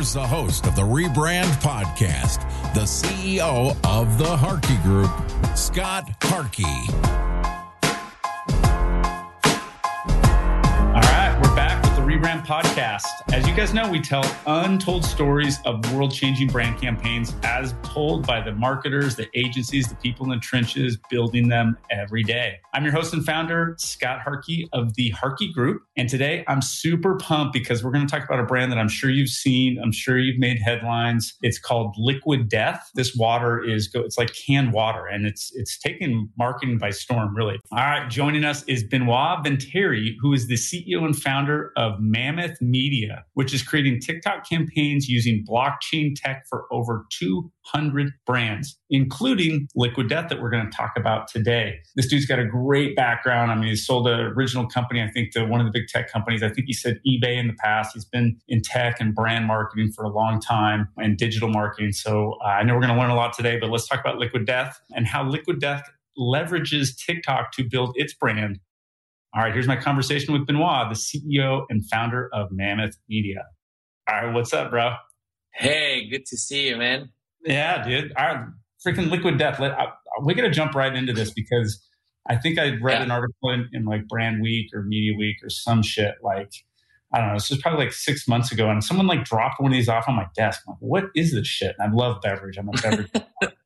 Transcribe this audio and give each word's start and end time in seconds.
Here's 0.00 0.14
the 0.14 0.26
host 0.26 0.66
of 0.66 0.74
the 0.76 0.80
Rebrand 0.80 1.60
Podcast, 1.60 2.40
the 2.72 2.86
CEO 2.86 3.76
of 3.84 4.16
the 4.16 4.34
Harkey 4.34 4.78
Group, 4.78 5.10
Scott 5.54 6.10
Harkey. 6.22 6.64
Rebrand 12.10 12.44
Podcast. 12.44 13.06
As 13.32 13.46
you 13.46 13.54
guys 13.54 13.72
know, 13.72 13.88
we 13.88 14.00
tell 14.00 14.24
untold 14.44 15.04
stories 15.04 15.60
of 15.64 15.94
world 15.94 16.12
changing 16.12 16.48
brand 16.48 16.80
campaigns 16.80 17.36
as 17.44 17.72
told 17.84 18.26
by 18.26 18.40
the 18.40 18.50
marketers, 18.50 19.14
the 19.14 19.28
agencies, 19.32 19.86
the 19.88 19.94
people 19.94 20.24
in 20.24 20.30
the 20.30 20.38
trenches 20.38 20.98
building 21.08 21.48
them 21.48 21.78
every 21.88 22.24
day. 22.24 22.58
I'm 22.74 22.82
your 22.82 22.92
host 22.92 23.14
and 23.14 23.24
founder, 23.24 23.76
Scott 23.78 24.22
Harkey 24.22 24.68
of 24.72 24.94
the 24.94 25.10
Harkey 25.10 25.52
Group. 25.52 25.82
And 25.96 26.08
today 26.08 26.42
I'm 26.48 26.62
super 26.62 27.16
pumped 27.16 27.52
because 27.52 27.84
we're 27.84 27.92
going 27.92 28.04
to 28.04 28.10
talk 28.10 28.24
about 28.24 28.40
a 28.40 28.44
brand 28.44 28.72
that 28.72 28.78
I'm 28.78 28.88
sure 28.88 29.08
you've 29.08 29.28
seen. 29.28 29.78
I'm 29.80 29.92
sure 29.92 30.18
you've 30.18 30.40
made 30.40 30.58
headlines. 30.58 31.36
It's 31.42 31.60
called 31.60 31.94
Liquid 31.96 32.48
Death. 32.48 32.90
This 32.96 33.14
water 33.14 33.62
is, 33.62 33.86
go, 33.86 34.00
it's 34.00 34.18
like 34.18 34.34
canned 34.34 34.72
water 34.72 35.06
and 35.06 35.26
it's, 35.26 35.52
it's 35.54 35.78
taken 35.78 36.28
marketing 36.36 36.78
by 36.78 36.90
storm, 36.90 37.36
really. 37.36 37.60
All 37.70 37.78
right, 37.78 38.10
joining 38.10 38.42
us 38.42 38.64
is 38.64 38.82
Benoit 38.82 39.44
Vatere, 39.44 40.16
who 40.20 40.32
is 40.32 40.48
the 40.48 40.54
CEO 40.54 41.04
and 41.04 41.16
founder 41.16 41.70
of 41.76 41.99
Mammoth 42.00 42.60
Media, 42.60 43.24
which 43.34 43.54
is 43.54 43.62
creating 43.62 44.00
TikTok 44.00 44.48
campaigns 44.48 45.08
using 45.08 45.44
blockchain 45.48 46.14
tech 46.16 46.44
for 46.48 46.66
over 46.72 47.06
200 47.10 48.12
brands, 48.26 48.78
including 48.90 49.68
Liquid 49.74 50.08
Death 50.08 50.28
that 50.28 50.40
we're 50.40 50.50
going 50.50 50.68
to 50.68 50.76
talk 50.76 50.92
about 50.96 51.28
today. 51.28 51.78
This 51.96 52.08
dude's 52.08 52.26
got 52.26 52.38
a 52.38 52.46
great 52.46 52.96
background. 52.96 53.50
I 53.50 53.54
mean, 53.54 53.68
he's 53.68 53.86
sold 53.86 54.08
an 54.08 54.20
original 54.20 54.66
company, 54.66 55.02
I 55.02 55.10
think, 55.10 55.32
to 55.32 55.44
one 55.44 55.60
of 55.60 55.66
the 55.66 55.72
big 55.72 55.88
tech 55.88 56.10
companies. 56.10 56.42
I 56.42 56.48
think 56.48 56.66
he 56.66 56.72
said 56.72 57.00
eBay 57.06 57.38
in 57.38 57.46
the 57.46 57.54
past. 57.54 57.92
He's 57.94 58.04
been 58.04 58.38
in 58.48 58.62
tech 58.62 59.00
and 59.00 59.14
brand 59.14 59.46
marketing 59.46 59.92
for 59.94 60.04
a 60.04 60.10
long 60.10 60.40
time 60.40 60.88
and 60.96 61.16
digital 61.16 61.48
marketing. 61.48 61.92
So 61.92 62.36
uh, 62.44 62.48
I 62.48 62.62
know 62.62 62.74
we're 62.74 62.80
going 62.80 62.94
to 62.94 63.00
learn 63.00 63.10
a 63.10 63.16
lot 63.16 63.32
today, 63.32 63.58
but 63.58 63.70
let's 63.70 63.86
talk 63.86 64.00
about 64.00 64.18
Liquid 64.18 64.46
Death 64.46 64.80
and 64.94 65.06
how 65.06 65.28
Liquid 65.28 65.60
Death 65.60 65.82
leverages 66.18 66.96
TikTok 66.96 67.52
to 67.52 67.64
build 67.64 67.92
its 67.96 68.14
brand 68.14 68.58
all 69.34 69.42
right, 69.42 69.52
here's 69.52 69.68
my 69.68 69.76
conversation 69.76 70.32
with 70.32 70.46
Benoit, 70.46 70.88
the 70.88 70.96
CEO 70.96 71.64
and 71.70 71.88
founder 71.88 72.28
of 72.32 72.50
Mammoth 72.50 72.96
Media. 73.08 73.46
All 74.08 74.24
right, 74.24 74.34
what's 74.34 74.52
up, 74.52 74.70
bro? 74.70 74.94
Hey, 75.54 76.08
good 76.10 76.26
to 76.26 76.36
see 76.36 76.68
you, 76.68 76.76
man. 76.76 77.10
Yeah, 77.44 77.84
dude. 77.84 78.12
All 78.16 78.26
right, 78.26 78.46
freaking 78.84 79.08
Liquid 79.08 79.38
Death. 79.38 79.60
We're 79.60 80.34
going 80.34 80.50
to 80.50 80.54
jump 80.54 80.74
right 80.74 80.94
into 80.94 81.12
this 81.12 81.30
because 81.30 81.80
I 82.28 82.36
think 82.36 82.58
I 82.58 82.76
read 82.80 82.98
yeah. 82.98 83.02
an 83.02 83.10
article 83.12 83.50
in, 83.50 83.68
in, 83.72 83.84
like 83.84 84.08
Brand 84.08 84.42
Week 84.42 84.66
or 84.74 84.82
Media 84.82 85.16
Week 85.16 85.36
or 85.44 85.48
some 85.48 85.82
shit. 85.82 86.16
Like, 86.24 86.50
I 87.14 87.20
don't 87.20 87.28
know, 87.28 87.34
this 87.34 87.50
was 87.50 87.60
probably 87.60 87.84
like 87.84 87.92
six 87.92 88.26
months 88.26 88.50
ago. 88.50 88.68
And 88.68 88.82
someone 88.82 89.06
like 89.06 89.24
dropped 89.24 89.60
one 89.60 89.70
of 89.70 89.76
these 89.76 89.88
off 89.88 90.08
on 90.08 90.16
my 90.16 90.26
desk. 90.34 90.62
I'm 90.66 90.72
like, 90.72 90.80
what 90.80 91.04
is 91.14 91.32
this 91.32 91.46
shit? 91.46 91.76
And 91.78 91.88
I 91.88 91.94
love 91.94 92.20
beverage. 92.20 92.58
I'm 92.58 92.68
a 92.68 92.72
beverage. 92.72 93.10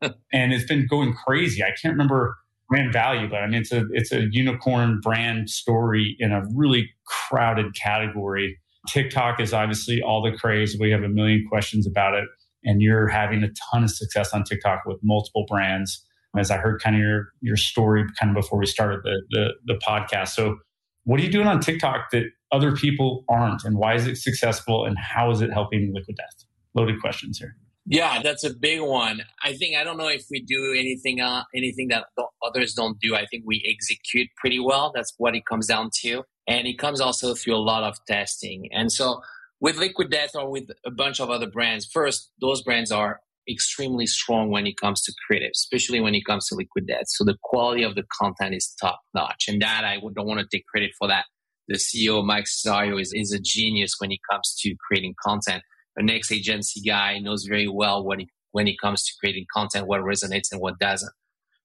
and 0.32 0.52
it's 0.52 0.66
been 0.66 0.86
going 0.86 1.14
crazy. 1.14 1.62
I 1.62 1.72
can't 1.80 1.92
remember 1.92 2.36
brand 2.68 2.92
value, 2.92 3.28
but 3.28 3.36
I 3.36 3.46
mean 3.46 3.60
it's 3.60 3.72
a 3.72 3.84
it's 3.90 4.12
a 4.12 4.26
unicorn 4.30 5.00
brand 5.02 5.50
story 5.50 6.16
in 6.18 6.32
a 6.32 6.42
really 6.54 6.90
crowded 7.06 7.74
category. 7.74 8.58
TikTok 8.88 9.40
is 9.40 9.52
obviously 9.52 10.02
all 10.02 10.22
the 10.22 10.36
craze. 10.36 10.76
We 10.78 10.90
have 10.90 11.02
a 11.02 11.08
million 11.08 11.46
questions 11.48 11.86
about 11.86 12.14
it, 12.14 12.24
and 12.64 12.82
you're 12.82 13.08
having 13.08 13.42
a 13.42 13.48
ton 13.70 13.84
of 13.84 13.90
success 13.90 14.32
on 14.32 14.44
TikTok 14.44 14.82
with 14.86 14.98
multiple 15.02 15.46
brands. 15.48 16.04
As 16.36 16.50
I 16.50 16.56
heard 16.56 16.82
kind 16.82 16.96
of 16.96 17.00
your 17.00 17.28
your 17.40 17.56
story 17.56 18.04
kind 18.18 18.36
of 18.36 18.42
before 18.42 18.58
we 18.58 18.66
started 18.66 19.00
the 19.04 19.22
the, 19.30 19.48
the 19.66 19.80
podcast. 19.86 20.28
So, 20.28 20.56
what 21.04 21.20
are 21.20 21.22
you 21.22 21.30
doing 21.30 21.46
on 21.46 21.60
TikTok 21.60 22.10
that 22.12 22.24
other 22.50 22.74
people 22.74 23.24
aren't, 23.28 23.64
and 23.64 23.76
why 23.76 23.94
is 23.94 24.06
it 24.06 24.16
successful, 24.16 24.84
and 24.84 24.96
how 24.98 25.30
is 25.30 25.40
it 25.40 25.52
helping 25.52 25.92
Liquid 25.94 26.16
Death? 26.16 26.44
Loaded 26.74 27.00
questions 27.00 27.38
here. 27.38 27.56
Yeah, 27.86 28.22
that's 28.22 28.44
a 28.44 28.54
big 28.54 28.80
one. 28.80 29.22
I 29.42 29.54
think 29.54 29.76
I 29.76 29.84
don't 29.84 29.98
know 29.98 30.08
if 30.08 30.24
we 30.30 30.42
do 30.42 30.74
anything 30.76 31.20
uh, 31.20 31.44
anything 31.54 31.88
that 31.88 32.06
others 32.44 32.72
don't 32.72 32.98
do. 32.98 33.14
I 33.14 33.26
think 33.26 33.44
we 33.46 33.62
execute 33.66 34.28
pretty 34.38 34.58
well. 34.58 34.90
That's 34.94 35.12
what 35.18 35.34
it 35.34 35.44
comes 35.44 35.66
down 35.66 35.90
to, 36.00 36.22
and 36.48 36.66
it 36.66 36.78
comes 36.78 37.00
also 37.00 37.34
through 37.34 37.56
a 37.56 37.58
lot 37.58 37.82
of 37.82 37.98
testing. 38.06 38.68
And 38.72 38.90
so 38.90 39.20
with 39.60 39.76
Liquid 39.76 40.10
Death 40.10 40.30
or 40.34 40.50
with 40.50 40.70
a 40.86 40.90
bunch 40.90 41.20
of 41.20 41.28
other 41.28 41.46
brands, 41.46 41.84
first 41.84 42.30
those 42.40 42.62
brands 42.62 42.90
are 42.90 43.20
extremely 43.50 44.06
strong 44.06 44.50
when 44.50 44.66
it 44.66 44.78
comes 44.78 45.02
to 45.02 45.12
creative, 45.26 45.50
especially 45.54 46.00
when 46.00 46.14
it 46.14 46.24
comes 46.24 46.46
to 46.48 46.54
Liquid 46.54 46.86
Death. 46.86 47.04
So 47.08 47.22
the 47.24 47.36
quality 47.42 47.82
of 47.82 47.96
the 47.96 48.04
content 48.18 48.54
is 48.54 48.74
top 48.80 49.00
notch, 49.12 49.44
and 49.46 49.60
that 49.60 49.84
I 49.84 49.98
don't 50.14 50.26
want 50.26 50.40
to 50.40 50.46
take 50.50 50.66
credit 50.66 50.92
for 50.98 51.06
that. 51.08 51.26
The 51.68 51.76
CEO 51.76 52.24
Mike 52.24 52.44
Cessario 52.44 52.98
is, 52.98 53.12
is 53.14 53.32
a 53.32 53.38
genius 53.38 53.96
when 53.98 54.10
it 54.10 54.20
comes 54.30 54.54
to 54.60 54.74
creating 54.86 55.14
content 55.22 55.62
an 55.96 56.10
ex 56.10 56.32
agency 56.32 56.80
guy 56.80 57.18
knows 57.18 57.44
very 57.44 57.68
well 57.68 58.04
when 58.04 58.20
it, 58.20 58.28
when 58.52 58.68
it 58.68 58.76
comes 58.80 59.04
to 59.04 59.12
creating 59.20 59.46
content, 59.52 59.86
what 59.86 60.00
resonates 60.00 60.52
and 60.52 60.60
what 60.60 60.78
doesn't. 60.78 61.12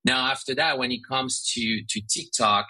Now, 0.06 0.32
after 0.32 0.56
that, 0.56 0.78
when 0.78 0.92
it 0.92 1.02
comes 1.08 1.44
to, 1.54 1.82
to 1.90 2.02
TikTok, 2.10 2.68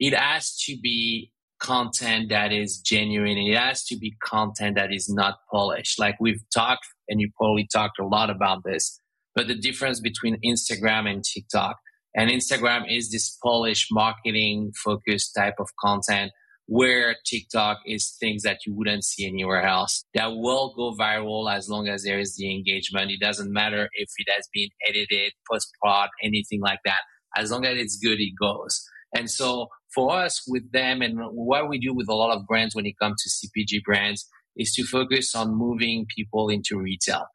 it 0.00 0.14
has 0.14 0.56
to 0.66 0.76
be 0.82 1.32
content 1.60 2.28
that 2.30 2.52
is 2.52 2.78
genuine. 2.78 3.38
It 3.38 3.56
has 3.56 3.84
to 3.84 3.96
be 3.96 4.14
content 4.24 4.76
that 4.76 4.92
is 4.92 5.08
not 5.08 5.36
polished. 5.50 5.98
Like 5.98 6.16
we've 6.20 6.42
talked, 6.52 6.86
and 7.08 7.20
you 7.20 7.30
probably 7.36 7.68
talked 7.72 8.00
a 8.00 8.06
lot 8.06 8.30
about 8.30 8.64
this, 8.64 8.98
but 9.34 9.46
the 9.46 9.54
difference 9.54 10.00
between 10.00 10.38
Instagram 10.44 11.08
and 11.08 11.22
TikTok. 11.24 11.76
And 12.14 12.30
Instagram 12.30 12.84
is 12.94 13.10
this 13.10 13.38
polished 13.42 13.88
marketing 13.90 14.72
focused 14.84 15.34
type 15.34 15.54
of 15.58 15.68
content 15.80 16.32
where 16.66 17.16
TikTok 17.26 17.80
is 17.86 18.16
things 18.20 18.42
that 18.42 18.60
you 18.66 18.74
wouldn't 18.74 19.04
see 19.04 19.26
anywhere 19.26 19.62
else 19.62 20.04
that 20.14 20.28
will 20.28 20.72
go 20.76 20.94
viral 20.94 21.52
as 21.52 21.68
long 21.68 21.88
as 21.88 22.04
there 22.04 22.18
is 22.18 22.36
the 22.36 22.50
engagement. 22.50 23.10
It 23.10 23.20
doesn't 23.20 23.52
matter 23.52 23.88
if 23.94 24.08
it 24.16 24.32
has 24.34 24.48
been 24.52 24.68
edited, 24.88 25.32
post 25.50 25.70
prod, 25.82 26.08
anything 26.22 26.60
like 26.60 26.80
that. 26.84 27.00
As 27.36 27.50
long 27.50 27.64
as 27.64 27.78
it's 27.78 27.96
good, 27.96 28.20
it 28.20 28.32
goes. 28.40 28.84
And 29.14 29.30
so 29.30 29.68
for 29.94 30.12
us 30.12 30.42
with 30.48 30.70
them 30.72 31.02
and 31.02 31.18
what 31.18 31.68
we 31.68 31.78
do 31.78 31.94
with 31.94 32.08
a 32.08 32.14
lot 32.14 32.34
of 32.36 32.46
brands 32.46 32.74
when 32.74 32.86
it 32.86 32.98
comes 32.98 33.22
to 33.22 33.48
CPG 33.48 33.82
brands 33.84 34.26
is 34.56 34.74
to 34.74 34.84
focus 34.84 35.34
on 35.34 35.54
moving 35.54 36.06
people 36.14 36.48
into 36.48 36.78
retail. 36.78 37.26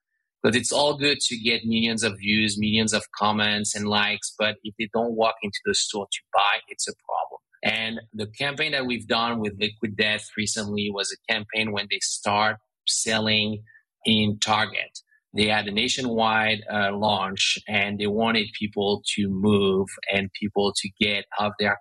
But 0.43 0.55
it's 0.55 0.71
all 0.71 0.97
good 0.97 1.19
to 1.19 1.37
get 1.37 1.66
millions 1.66 2.03
of 2.03 2.17
views, 2.19 2.57
millions 2.57 2.93
of 2.93 3.03
comments 3.11 3.75
and 3.75 3.87
likes, 3.87 4.33
but 4.37 4.55
if 4.63 4.75
they 4.79 4.89
don't 4.93 5.16
walk 5.16 5.35
into 5.41 5.59
the 5.66 5.73
store 5.75 6.07
to 6.11 6.19
buy, 6.34 6.59
it's 6.69 6.87
a 6.87 6.93
problem. 6.93 7.27
And 7.67 7.99
the 8.14 8.28
campaign 8.28 8.72
that 8.72 8.85
we've 8.85 9.08
done 9.08 9.41
with 9.41 9.59
Liquid 9.59 9.97
Death 9.97 10.29
recently 10.37 10.90
was 10.90 11.11
a 11.11 11.34
campaign 11.34 11.73
when 11.73 11.87
they 11.91 11.99
start 12.02 12.55
selling 12.87 13.61
in 14.05 14.40
Target. 14.40 14.99
They 15.35 15.47
had 15.47 15.67
a 15.67 15.72
nationwide 15.72 16.61
uh, 16.72 16.96
launch 16.96 17.58
and 17.67 17.99
they 17.99 18.08
wanted 18.08 18.47
people 18.58 19.03
to 19.16 19.28
move 19.28 19.90
and 20.14 20.29
people 20.40 20.73
to 20.78 20.90
get 21.02 21.25
off 21.37 21.52
their 21.59 21.78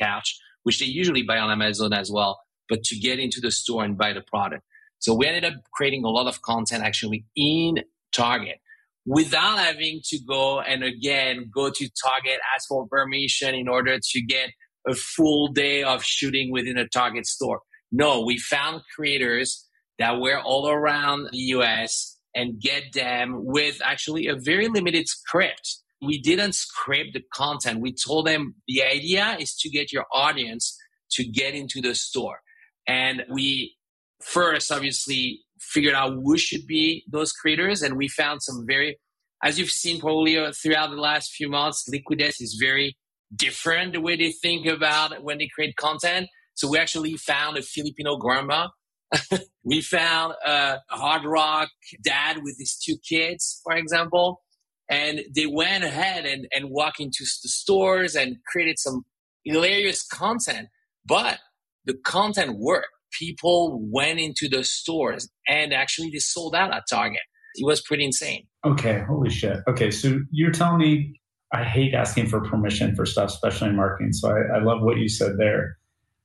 couch, 0.00 0.38
which 0.62 0.80
they 0.80 0.86
usually 0.86 1.24
buy 1.24 1.36
on 1.36 1.50
Amazon 1.50 1.92
as 1.92 2.10
well, 2.10 2.40
but 2.66 2.82
to 2.84 2.98
get 2.98 3.18
into 3.18 3.38
the 3.38 3.50
store 3.50 3.84
and 3.84 3.98
buy 3.98 4.14
the 4.14 4.22
product. 4.22 4.64
So 4.98 5.14
we 5.14 5.26
ended 5.26 5.44
up 5.44 5.60
creating 5.74 6.04
a 6.04 6.08
lot 6.08 6.26
of 6.26 6.40
content 6.40 6.82
actually 6.84 7.26
in 7.36 7.80
Target 8.14 8.60
without 9.04 9.58
having 9.58 10.00
to 10.04 10.18
go 10.26 10.60
and 10.60 10.82
again 10.82 11.50
go 11.54 11.68
to 11.68 11.88
Target, 12.02 12.40
ask 12.54 12.66
for 12.66 12.88
permission 12.88 13.54
in 13.54 13.68
order 13.68 13.98
to 14.00 14.22
get 14.22 14.50
a 14.88 14.94
full 14.94 15.48
day 15.48 15.82
of 15.82 16.02
shooting 16.04 16.50
within 16.52 16.78
a 16.78 16.88
Target 16.88 17.26
store. 17.26 17.60
No, 17.92 18.22
we 18.22 18.38
found 18.38 18.82
creators 18.94 19.66
that 19.98 20.20
were 20.20 20.40
all 20.40 20.68
around 20.68 21.28
the 21.32 21.38
US 21.38 22.18
and 22.34 22.60
get 22.60 22.92
them 22.94 23.44
with 23.44 23.80
actually 23.84 24.26
a 24.26 24.36
very 24.36 24.68
limited 24.68 25.08
script. 25.08 25.78
we 26.02 26.18
didn't 26.18 26.54
script 26.54 27.10
the 27.12 27.22
content. 27.34 27.80
We 27.80 27.92
told 27.92 28.26
them 28.26 28.54
the 28.66 28.82
idea 28.82 29.36
is 29.38 29.54
to 29.56 29.68
get 29.68 29.92
your 29.92 30.06
audience 30.14 30.74
to 31.12 31.24
get 31.24 31.54
into 31.54 31.82
the 31.82 31.94
store. 31.94 32.40
And 32.86 33.22
we 33.30 33.76
first 34.22 34.72
obviously 34.72 35.40
figured 35.60 35.94
out 35.94 36.14
who 36.14 36.38
should 36.38 36.66
be 36.66 37.04
those 37.10 37.32
creators. 37.32 37.82
And 37.82 37.98
we 37.98 38.08
found 38.08 38.42
some 38.42 38.64
very, 38.66 38.98
as 39.42 39.58
you've 39.58 39.70
seen 39.70 40.00
probably 40.00 40.36
throughout 40.52 40.90
the 40.90 40.96
last 40.96 41.32
few 41.32 41.50
months, 41.50 41.86
Liquid 41.88 42.20
Death 42.20 42.40
is 42.40 42.56
very 42.58 42.96
different 43.34 43.92
the 43.92 44.00
way 44.00 44.16
they 44.16 44.32
think 44.32 44.66
about 44.66 45.22
when 45.22 45.38
they 45.38 45.48
create 45.54 45.76
content. 45.76 46.28
So 46.54 46.68
we 46.68 46.78
actually 46.78 47.16
found 47.16 47.56
a 47.56 47.62
Filipino 47.62 48.16
grandma. 48.16 48.68
we 49.64 49.80
found 49.80 50.34
a 50.46 50.78
hard 50.88 51.24
rock 51.24 51.68
dad 52.02 52.38
with 52.42 52.56
his 52.58 52.76
two 52.76 52.96
kids, 53.08 53.60
for 53.64 53.74
example. 53.74 54.42
And 54.88 55.22
they 55.34 55.46
went 55.46 55.84
ahead 55.84 56.26
and, 56.26 56.48
and 56.52 56.70
walked 56.70 57.00
into 57.00 57.20
the 57.20 57.48
stores 57.48 58.16
and 58.16 58.36
created 58.46 58.78
some 58.78 59.04
hilarious 59.44 60.04
content. 60.06 60.68
But 61.06 61.38
the 61.84 61.94
content 62.04 62.58
worked. 62.58 62.88
People 63.18 63.80
went 63.82 64.20
into 64.20 64.48
the 64.48 64.64
stores 64.64 65.28
and 65.48 65.72
actually 65.72 66.10
they 66.10 66.18
sold 66.18 66.54
out 66.54 66.72
at 66.72 66.84
Target. 66.88 67.20
It 67.54 67.66
was 67.66 67.80
pretty 67.82 68.04
insane. 68.04 68.46
Okay, 68.64 69.02
holy 69.08 69.30
shit. 69.30 69.58
Okay, 69.68 69.90
so 69.90 70.20
you're 70.30 70.52
telling 70.52 70.78
me 70.78 71.19
I 71.52 71.64
hate 71.64 71.94
asking 71.94 72.28
for 72.28 72.40
permission 72.40 72.94
for 72.94 73.04
stuff, 73.04 73.30
especially 73.30 73.70
in 73.70 73.76
marketing. 73.76 74.12
So 74.12 74.30
I, 74.30 74.58
I 74.58 74.62
love 74.62 74.82
what 74.82 74.98
you 74.98 75.08
said 75.08 75.36
there. 75.38 75.76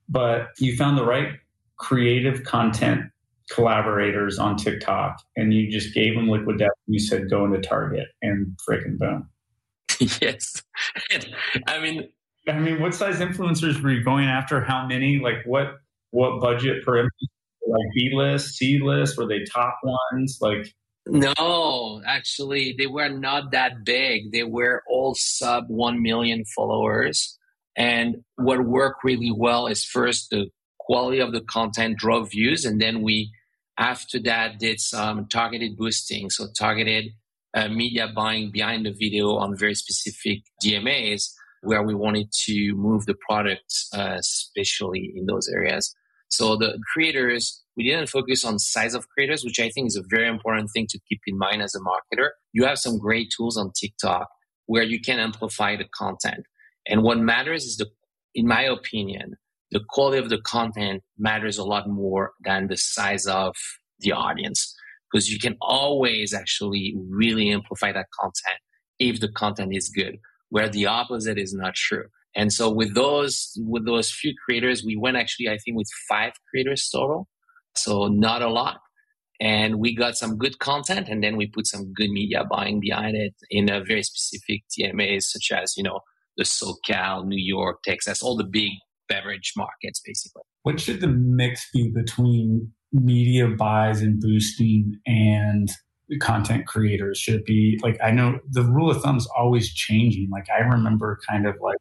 But 0.07 0.49
you 0.59 0.75
found 0.75 0.97
the 0.97 1.05
right 1.05 1.33
creative 1.77 2.43
content 2.43 3.01
collaborators 3.51 4.39
on 4.39 4.55
TikTok 4.55 5.21
and 5.35 5.53
you 5.53 5.69
just 5.71 5.93
gave 5.93 6.15
them 6.15 6.29
liquid 6.29 6.59
death. 6.59 6.69
You 6.87 6.99
said 6.99 7.29
go 7.29 7.45
into 7.45 7.59
Target 7.59 8.07
and 8.21 8.57
freaking 8.67 8.97
boom. 8.97 9.29
yes. 10.21 10.61
I 11.67 11.79
mean, 11.79 12.09
I 12.47 12.59
mean, 12.59 12.81
what 12.81 12.93
size 12.93 13.17
influencers 13.17 13.81
were 13.81 13.91
you 13.91 14.03
going 14.03 14.25
after? 14.25 14.61
How 14.61 14.85
many? 14.85 15.19
Like 15.19 15.37
what? 15.45 15.75
What 16.11 16.39
budget 16.39 16.85
per 16.85 17.03
like 17.03 17.87
B 17.93 18.11
list, 18.13 18.55
C 18.55 18.79
list? 18.79 19.17
Were 19.17 19.27
they 19.27 19.43
top 19.43 19.77
ones? 19.83 20.37
Like 20.41 20.73
no, 21.07 22.01
actually, 22.07 22.75
they 22.77 22.87
were 22.87 23.09
not 23.09 23.51
that 23.51 23.83
big. 23.83 24.31
They 24.31 24.43
were 24.43 24.83
all 24.87 25.15
sub 25.15 25.65
one 25.67 26.01
million 26.01 26.43
followers. 26.55 27.37
And 27.75 28.23
what 28.37 28.65
worked 28.65 29.03
really 29.03 29.31
well 29.35 29.67
is 29.67 29.83
first 29.83 30.29
the 30.29 30.49
quality 30.79 31.19
of 31.19 31.31
the 31.31 31.41
content 31.41 31.97
drove 31.97 32.31
views, 32.31 32.65
and 32.65 32.81
then 32.81 33.01
we 33.01 33.31
after 33.77 34.19
that 34.19 34.59
did 34.59 34.79
some 34.79 35.27
targeted 35.27 35.75
boosting, 35.75 36.29
so 36.29 36.47
targeted 36.57 37.11
uh, 37.53 37.67
media 37.67 38.07
buying 38.15 38.51
behind 38.51 38.85
the 38.85 38.91
video 38.91 39.35
on 39.35 39.57
very 39.57 39.75
specific 39.75 40.43
DMAs 40.63 41.29
where 41.61 41.83
we 41.83 41.95
wanted 41.95 42.31
to 42.45 42.73
move 42.75 43.05
the 43.05 43.15
product, 43.27 43.73
uh, 43.93 44.15
especially 44.19 45.11
in 45.15 45.25
those 45.25 45.49
areas. 45.49 45.93
So 46.29 46.55
the 46.55 46.79
creators, 46.93 47.63
we 47.77 47.83
didn't 47.83 48.09
focus 48.09 48.43
on 48.43 48.59
size 48.59 48.93
of 48.93 49.07
creators, 49.09 49.43
which 49.43 49.59
I 49.59 49.69
think 49.69 49.87
is 49.87 49.95
a 49.95 50.03
very 50.09 50.27
important 50.27 50.69
thing 50.73 50.87
to 50.89 50.99
keep 51.07 51.19
in 51.27 51.37
mind 51.37 51.61
as 51.61 51.75
a 51.75 51.79
marketer. 51.79 52.29
You 52.53 52.65
have 52.65 52.77
some 52.77 52.97
great 52.97 53.31
tools 53.35 53.57
on 53.57 53.71
TikTok 53.79 54.27
where 54.65 54.83
you 54.83 54.99
can 54.99 55.19
amplify 55.19 55.75
the 55.75 55.85
content. 55.95 56.45
And 56.87 57.03
what 57.03 57.19
matters 57.19 57.63
is 57.65 57.77
the, 57.77 57.87
in 58.33 58.47
my 58.47 58.63
opinion, 58.63 59.35
the 59.71 59.81
quality 59.89 60.17
of 60.17 60.29
the 60.29 60.41
content 60.41 61.03
matters 61.17 61.57
a 61.57 61.63
lot 61.63 61.87
more 61.89 62.31
than 62.43 62.67
the 62.67 62.77
size 62.77 63.25
of 63.25 63.55
the 63.99 64.11
audience 64.11 64.75
because 65.11 65.31
you 65.31 65.39
can 65.39 65.55
always 65.61 66.33
actually 66.33 66.95
really 67.09 67.49
amplify 67.49 67.91
that 67.91 68.07
content 68.19 68.59
if 68.99 69.19
the 69.19 69.31
content 69.31 69.75
is 69.75 69.89
good 69.89 70.17
where 70.49 70.69
the 70.69 70.85
opposite 70.85 71.37
is 71.37 71.53
not 71.53 71.75
true. 71.75 72.05
And 72.35 72.51
so 72.51 72.69
with 72.69 72.93
those 72.95 73.53
with 73.57 73.85
those 73.85 74.11
few 74.11 74.33
creators, 74.43 74.83
we 74.83 74.95
went 74.95 75.17
actually 75.17 75.49
I 75.49 75.57
think 75.57 75.77
with 75.77 75.89
five 76.09 76.33
creators 76.49 76.89
total, 76.89 77.27
so 77.75 78.07
not 78.07 78.41
a 78.41 78.49
lot. 78.49 78.79
And 79.41 79.79
we 79.79 79.93
got 79.95 80.15
some 80.15 80.37
good 80.37 80.59
content, 80.59 81.09
and 81.09 81.21
then 81.21 81.35
we 81.35 81.47
put 81.47 81.67
some 81.67 81.91
good 81.93 82.09
media 82.09 82.45
buying 82.49 82.79
behind 82.79 83.17
it 83.17 83.33
in 83.49 83.69
a 83.69 83.83
very 83.83 84.03
specific 84.03 84.63
DMAs, 84.77 85.23
such 85.23 85.51
as 85.51 85.75
you 85.75 85.83
know 85.83 85.99
the 86.37 86.43
SoCal, 86.43 87.25
New 87.25 87.41
York, 87.41 87.83
Texas, 87.83 88.21
all 88.21 88.37
the 88.37 88.45
big 88.45 88.71
beverage 89.07 89.53
markets, 89.57 90.01
basically. 90.05 90.41
What 90.63 90.79
should 90.79 91.01
the 91.01 91.07
mix 91.07 91.69
be 91.73 91.91
between 91.93 92.71
media 92.91 93.47
buys 93.47 94.01
and 94.01 94.19
boosting 94.21 94.99
and 95.05 95.69
content 96.21 96.67
creators 96.67 97.17
should 97.17 97.43
be 97.45 97.79
like 97.81 97.97
i 98.03 98.11
know 98.11 98.39
the 98.51 98.61
rule 98.61 98.91
of 98.91 99.01
thumb 99.01 99.17
is 99.17 99.27
always 99.35 99.73
changing 99.73 100.29
like 100.29 100.45
i 100.55 100.61
remember 100.61 101.19
kind 101.27 101.47
of 101.47 101.55
like 101.59 101.77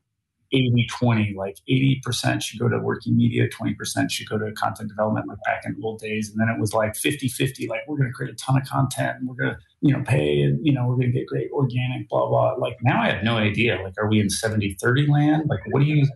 80 0.54 0.86
20 0.90 1.34
like 1.36 1.56
80% 1.68 2.42
should 2.42 2.60
go 2.60 2.68
to 2.68 2.78
working 2.78 3.16
media 3.16 3.48
20% 3.48 4.10
should 4.10 4.28
go 4.28 4.38
to 4.38 4.52
content 4.52 4.88
development 4.88 5.26
like 5.28 5.38
back 5.44 5.62
in 5.66 5.74
the 5.74 5.84
old 5.84 5.98
days. 6.00 6.30
And 6.30 6.40
then 6.40 6.48
it 6.48 6.60
was 6.60 6.72
like 6.72 6.94
50 6.94 7.28
50 7.28 7.66
like 7.66 7.80
we're 7.88 7.96
going 7.96 8.08
to 8.08 8.12
create 8.12 8.32
a 8.32 8.36
ton 8.36 8.56
of 8.56 8.66
content 8.66 9.18
and 9.18 9.28
we're 9.28 9.34
going 9.34 9.54
to 9.54 9.58
you 9.80 9.92
know 9.92 10.02
pay 10.06 10.42
and 10.42 10.64
you 10.64 10.72
know 10.72 10.86
we're 10.86 10.96
going 10.96 11.12
to 11.12 11.18
get 11.18 11.26
great 11.26 11.50
organic 11.52 12.08
blah 12.08 12.28
blah. 12.28 12.54
Like 12.54 12.76
now 12.82 13.02
i 13.02 13.10
have 13.10 13.24
no 13.24 13.36
idea. 13.36 13.80
Like 13.82 13.94
are 13.98 14.08
we 14.08 14.20
in 14.20 14.30
70 14.30 14.76
30 14.80 15.06
land? 15.10 15.42
Like 15.48 15.60
what 15.70 15.80
do 15.80 15.86
you 15.86 16.06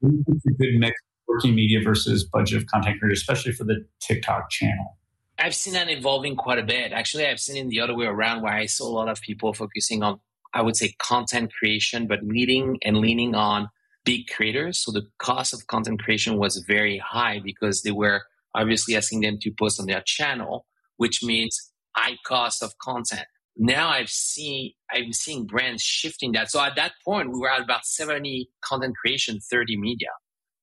what 0.00 0.10
do 0.10 0.16
you 0.16 0.40
a 0.46 0.54
good 0.54 0.78
mix 0.78 1.00
working 1.28 1.54
media 1.54 1.80
versus 1.82 2.24
budget 2.24 2.58
of 2.58 2.66
content 2.66 3.00
creators 3.00 3.20
especially 3.20 3.52
for 3.52 3.64
the 3.64 3.84
tiktok 4.00 4.50
channel? 4.50 4.98
I've 5.38 5.54
seen 5.54 5.74
that 5.74 5.90
evolving 5.90 6.36
quite 6.36 6.58
a 6.58 6.62
bit. 6.62 6.92
Actually, 6.92 7.26
I've 7.26 7.40
seen 7.40 7.66
it 7.66 7.68
the 7.68 7.80
other 7.80 7.94
way 7.94 8.06
around 8.06 8.42
where 8.42 8.52
I 8.52 8.66
saw 8.66 8.86
a 8.86 8.94
lot 8.94 9.08
of 9.08 9.20
people 9.20 9.52
focusing 9.52 10.02
on, 10.02 10.20
I 10.52 10.62
would 10.62 10.76
say, 10.76 10.94
content 11.02 11.52
creation, 11.52 12.06
but 12.06 12.20
leading 12.22 12.78
and 12.82 12.98
leaning 12.98 13.34
on 13.34 13.68
big 14.04 14.26
creators. 14.28 14.78
So 14.78 14.92
the 14.92 15.06
cost 15.18 15.52
of 15.52 15.66
content 15.66 16.02
creation 16.02 16.38
was 16.38 16.58
very 16.66 16.98
high 16.98 17.40
because 17.42 17.82
they 17.82 17.90
were 17.90 18.22
obviously 18.54 18.96
asking 18.96 19.20
them 19.22 19.38
to 19.42 19.50
post 19.58 19.80
on 19.80 19.86
their 19.86 20.02
channel, 20.04 20.66
which 20.96 21.22
means 21.22 21.72
high 21.96 22.16
cost 22.26 22.62
of 22.62 22.76
content. 22.78 23.26
Now 23.56 23.88
I've 23.88 24.10
seen 24.10 24.72
I'm 24.90 25.12
seeing 25.12 25.46
brands 25.46 25.82
shifting 25.82 26.32
that. 26.32 26.50
So 26.50 26.60
at 26.60 26.76
that 26.76 26.92
point, 27.04 27.32
we 27.32 27.38
were 27.38 27.50
at 27.50 27.62
about 27.62 27.84
70 27.84 28.48
content 28.64 28.94
creation, 28.96 29.38
30 29.40 29.78
media, 29.78 30.08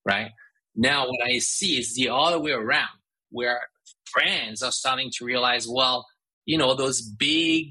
right? 0.06 0.32
Now 0.76 1.08
what 1.08 1.20
I 1.26 1.40
see 1.40 1.78
is 1.78 1.96
the 1.96 2.10
other 2.10 2.40
way 2.40 2.52
around, 2.52 2.90
where 3.30 3.62
brands 4.14 4.62
are 4.62 4.72
starting 4.72 5.10
to 5.18 5.26
realize, 5.26 5.68
well, 5.70 6.06
you 6.46 6.58
know, 6.58 6.74
those 6.76 7.02
big 7.02 7.68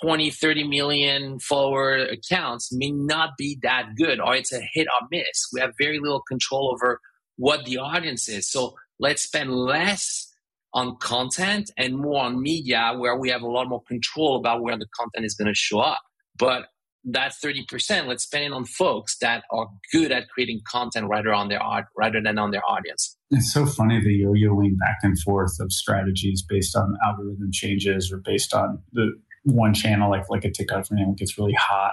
20, 0.00 0.30
30 0.30 0.68
million 0.68 1.38
follower 1.38 1.96
accounts 1.96 2.70
may 2.72 2.90
not 2.90 3.30
be 3.38 3.58
that 3.62 3.94
good 3.96 4.20
or 4.20 4.34
it's 4.34 4.52
a 4.52 4.60
hit 4.72 4.86
or 4.86 5.06
miss. 5.10 5.48
We 5.52 5.60
have 5.60 5.72
very 5.78 5.98
little 5.98 6.22
control 6.22 6.70
over 6.72 7.00
what 7.36 7.64
the 7.64 7.78
audience 7.78 8.28
is. 8.28 8.50
So 8.50 8.74
let's 8.98 9.22
spend 9.22 9.52
less 9.52 10.32
on 10.74 10.96
content 10.96 11.70
and 11.78 11.96
more 11.96 12.24
on 12.24 12.42
media 12.42 12.92
where 12.96 13.16
we 13.16 13.30
have 13.30 13.42
a 13.42 13.48
lot 13.48 13.68
more 13.68 13.82
control 13.84 14.36
about 14.36 14.62
where 14.62 14.76
the 14.76 14.86
content 14.98 15.24
is 15.24 15.34
going 15.34 15.48
to 15.48 15.54
show 15.54 15.80
up. 15.80 16.02
But 16.38 16.66
that 17.08 17.32
30%, 17.32 18.06
let's 18.06 18.24
spend 18.24 18.44
it 18.44 18.52
on 18.52 18.64
folks 18.64 19.16
that 19.18 19.44
are 19.50 19.68
good 19.92 20.10
at 20.10 20.28
creating 20.28 20.60
content 20.68 21.08
rather 21.08 21.32
on 21.32 21.48
their 21.48 21.62
art 21.62 21.86
rather 21.96 22.20
than 22.20 22.36
on 22.36 22.50
their 22.50 22.64
audience. 22.68 23.16
It's 23.30 23.52
so 23.52 23.64
funny 23.64 24.00
the 24.00 24.12
yo-yoing 24.12 24.76
back 24.78 24.98
and 25.02 25.18
forth 25.20 25.58
of 25.60 25.72
strategies 25.72 26.42
based 26.42 26.76
on 26.76 26.96
algorithm 27.04 27.50
changes 27.52 28.12
or 28.12 28.18
based 28.18 28.52
on 28.52 28.82
the 28.92 29.12
one 29.46 29.74
channel, 29.74 30.10
like 30.10 30.28
like 30.28 30.44
a 30.44 30.50
TikTok 30.50 30.86
for 30.86 30.94
example, 30.94 31.14
gets 31.14 31.38
really 31.38 31.54
hot. 31.54 31.92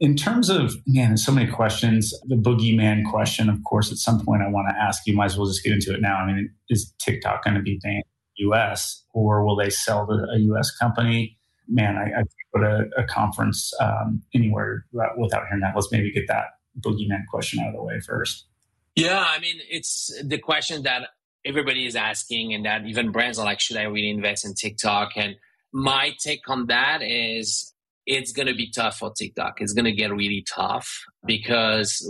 In 0.00 0.16
terms 0.16 0.48
of 0.48 0.74
man, 0.86 1.10
there's 1.10 1.24
so 1.24 1.32
many 1.32 1.50
questions. 1.50 2.12
The 2.24 2.36
boogeyman 2.36 3.08
question, 3.10 3.48
of 3.48 3.62
course, 3.64 3.92
at 3.92 3.98
some 3.98 4.24
point 4.24 4.42
I 4.42 4.48
want 4.48 4.68
to 4.68 4.74
ask 4.80 5.06
you. 5.06 5.14
Might 5.14 5.26
as 5.26 5.38
well 5.38 5.46
just 5.46 5.62
get 5.62 5.72
into 5.72 5.94
it 5.94 6.00
now. 6.00 6.16
I 6.16 6.26
mean, 6.26 6.50
is 6.68 6.92
TikTok 6.98 7.44
going 7.44 7.56
to 7.56 7.62
be 7.62 7.78
banned 7.82 7.96
in 7.96 8.02
the 8.36 8.44
U.S. 8.46 9.04
or 9.12 9.44
will 9.44 9.56
they 9.56 9.70
sell 9.70 10.06
to 10.06 10.26
a 10.34 10.38
U.S. 10.38 10.70
company? 10.76 11.38
man, 11.68 11.96
I, 11.96 12.20
I 12.20 12.22
go 12.54 12.60
to 12.60 12.90
a 12.96 13.04
conference 13.04 13.72
um, 13.80 14.22
anywhere 14.34 14.84
without 15.16 15.46
hearing 15.48 15.60
that. 15.60 15.74
Let's 15.74 15.90
maybe 15.90 16.12
get 16.12 16.26
that 16.28 16.46
boogeyman 16.80 17.22
question 17.30 17.60
out 17.60 17.68
of 17.68 17.74
the 17.74 17.82
way 17.82 18.00
first. 18.00 18.46
Yeah, 18.94 19.24
I 19.26 19.38
mean, 19.38 19.56
it's 19.70 20.12
the 20.22 20.38
question 20.38 20.82
that 20.82 21.08
everybody 21.44 21.86
is 21.86 21.96
asking, 21.96 22.52
and 22.54 22.64
that 22.66 22.86
even 22.86 23.10
brands 23.10 23.38
are 23.38 23.44
like, 23.44 23.60
should 23.60 23.76
I 23.76 23.84
really 23.84 24.10
invest 24.10 24.44
in 24.44 24.54
TikTok? 24.54 25.12
And 25.16 25.36
my 25.72 26.12
take 26.22 26.48
on 26.48 26.66
that 26.66 27.02
is 27.02 27.74
it's 28.06 28.32
going 28.32 28.48
to 28.48 28.54
be 28.54 28.70
tough 28.70 28.98
for 28.98 29.12
TikTok. 29.12 29.54
It's 29.58 29.72
going 29.72 29.84
to 29.84 29.92
get 29.92 30.10
really 30.10 30.44
tough 30.54 30.88
because 31.24 32.08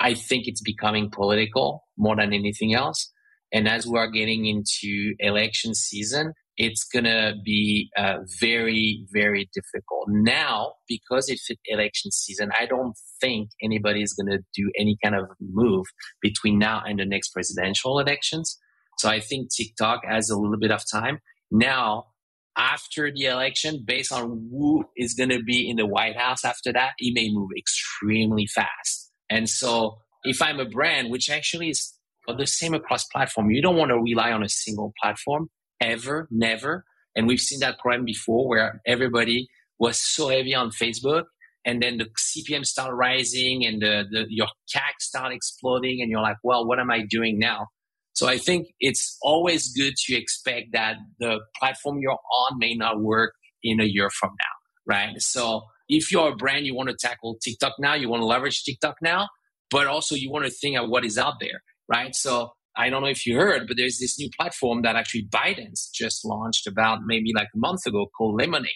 I 0.00 0.14
think 0.14 0.46
it's 0.46 0.62
becoming 0.62 1.10
political 1.10 1.84
more 1.96 2.16
than 2.16 2.32
anything 2.32 2.74
else. 2.74 3.10
And 3.52 3.68
as 3.68 3.86
we 3.86 3.98
are 3.98 4.10
getting 4.10 4.46
into 4.46 5.14
election 5.18 5.74
season, 5.74 6.32
it's 6.56 6.84
going 6.84 7.04
to 7.04 7.34
be 7.44 7.90
uh, 7.96 8.18
very, 8.40 9.06
very 9.12 9.48
difficult. 9.54 10.06
Now, 10.08 10.74
because 10.88 11.28
it's 11.28 11.48
election 11.66 12.10
season, 12.10 12.50
I 12.58 12.66
don't 12.66 12.94
think 13.20 13.50
anybody 13.62 14.02
is 14.02 14.14
going 14.14 14.30
to 14.36 14.44
do 14.54 14.70
any 14.78 14.96
kind 15.02 15.14
of 15.14 15.26
move 15.40 15.86
between 16.20 16.58
now 16.58 16.82
and 16.86 16.98
the 16.98 17.06
next 17.06 17.30
presidential 17.30 17.98
elections. 17.98 18.58
So 18.98 19.08
I 19.08 19.20
think 19.20 19.48
TikTok 19.54 20.02
has 20.06 20.30
a 20.30 20.36
little 20.36 20.58
bit 20.58 20.70
of 20.70 20.82
time. 20.90 21.18
Now, 21.50 22.06
after 22.56 23.10
the 23.10 23.26
election, 23.26 23.82
based 23.86 24.12
on 24.12 24.48
who 24.50 24.84
is 24.96 25.14
going 25.14 25.30
to 25.30 25.42
be 25.42 25.68
in 25.68 25.76
the 25.76 25.86
White 25.86 26.16
House 26.16 26.44
after 26.44 26.72
that, 26.72 26.92
it 26.98 27.14
may 27.14 27.30
move 27.32 27.50
extremely 27.56 28.46
fast. 28.46 29.10
And 29.30 29.48
so, 29.48 29.98
if 30.24 30.40
I'm 30.42 30.60
a 30.60 30.64
brand, 30.64 31.10
which 31.10 31.30
actually 31.30 31.70
is 31.70 31.94
the 32.28 32.46
same 32.46 32.74
across 32.74 33.04
platform, 33.04 33.50
you 33.50 33.62
don't 33.62 33.76
want 33.76 33.90
to 33.90 33.98
rely 33.98 34.30
on 34.30 34.42
a 34.42 34.48
single 34.48 34.92
platform 35.02 35.48
ever, 35.80 36.28
never. 36.30 36.84
And 37.16 37.26
we've 37.26 37.40
seen 37.40 37.60
that 37.60 37.78
problem 37.78 38.04
before 38.04 38.48
where 38.48 38.80
everybody 38.86 39.48
was 39.78 39.98
so 39.98 40.28
heavy 40.28 40.54
on 40.54 40.70
Facebook 40.70 41.24
and 41.64 41.82
then 41.82 41.98
the 41.98 42.06
CPM 42.06 42.64
start 42.64 42.94
rising 42.94 43.64
and 43.64 43.80
the, 43.80 44.04
the 44.10 44.26
your 44.28 44.48
CAC 44.74 45.00
start 45.00 45.32
exploding 45.32 46.00
and 46.00 46.10
you're 46.10 46.20
like, 46.22 46.38
well, 46.42 46.66
what 46.66 46.78
am 46.78 46.90
I 46.90 47.04
doing 47.08 47.38
now? 47.38 47.68
So 48.22 48.28
I 48.28 48.38
think 48.38 48.68
it's 48.78 49.18
always 49.20 49.72
good 49.72 49.94
to 49.96 50.14
expect 50.14 50.66
that 50.74 50.94
the 51.18 51.40
platform 51.58 51.98
you're 51.98 52.12
on 52.12 52.56
may 52.56 52.76
not 52.76 53.00
work 53.00 53.32
in 53.64 53.80
a 53.80 53.84
year 53.84 54.10
from 54.10 54.30
now, 54.30 54.94
right? 54.94 55.20
So 55.20 55.62
if 55.88 56.12
you're 56.12 56.28
a 56.28 56.36
brand, 56.36 56.64
you 56.64 56.72
want 56.72 56.88
to 56.88 56.94
tackle 56.96 57.36
TikTok 57.42 57.72
now, 57.80 57.94
you 57.94 58.08
want 58.08 58.20
to 58.20 58.26
leverage 58.26 58.62
TikTok 58.62 58.94
now, 59.02 59.26
but 59.72 59.88
also 59.88 60.14
you 60.14 60.30
want 60.30 60.44
to 60.44 60.52
think 60.52 60.76
of 60.78 60.88
what 60.88 61.04
is 61.04 61.18
out 61.18 61.40
there, 61.40 61.64
right? 61.88 62.14
So 62.14 62.52
I 62.76 62.90
don't 62.90 63.02
know 63.02 63.08
if 63.08 63.26
you 63.26 63.36
heard, 63.36 63.66
but 63.66 63.76
there's 63.76 63.98
this 63.98 64.16
new 64.20 64.30
platform 64.38 64.82
that 64.82 64.94
actually 64.94 65.26
ByteDance 65.26 65.90
just 65.92 66.24
launched 66.24 66.68
about 66.68 67.00
maybe 67.04 67.32
like 67.34 67.48
a 67.52 67.58
month 67.58 67.86
ago 67.86 68.06
called 68.16 68.40
Lemon8, 68.40 68.66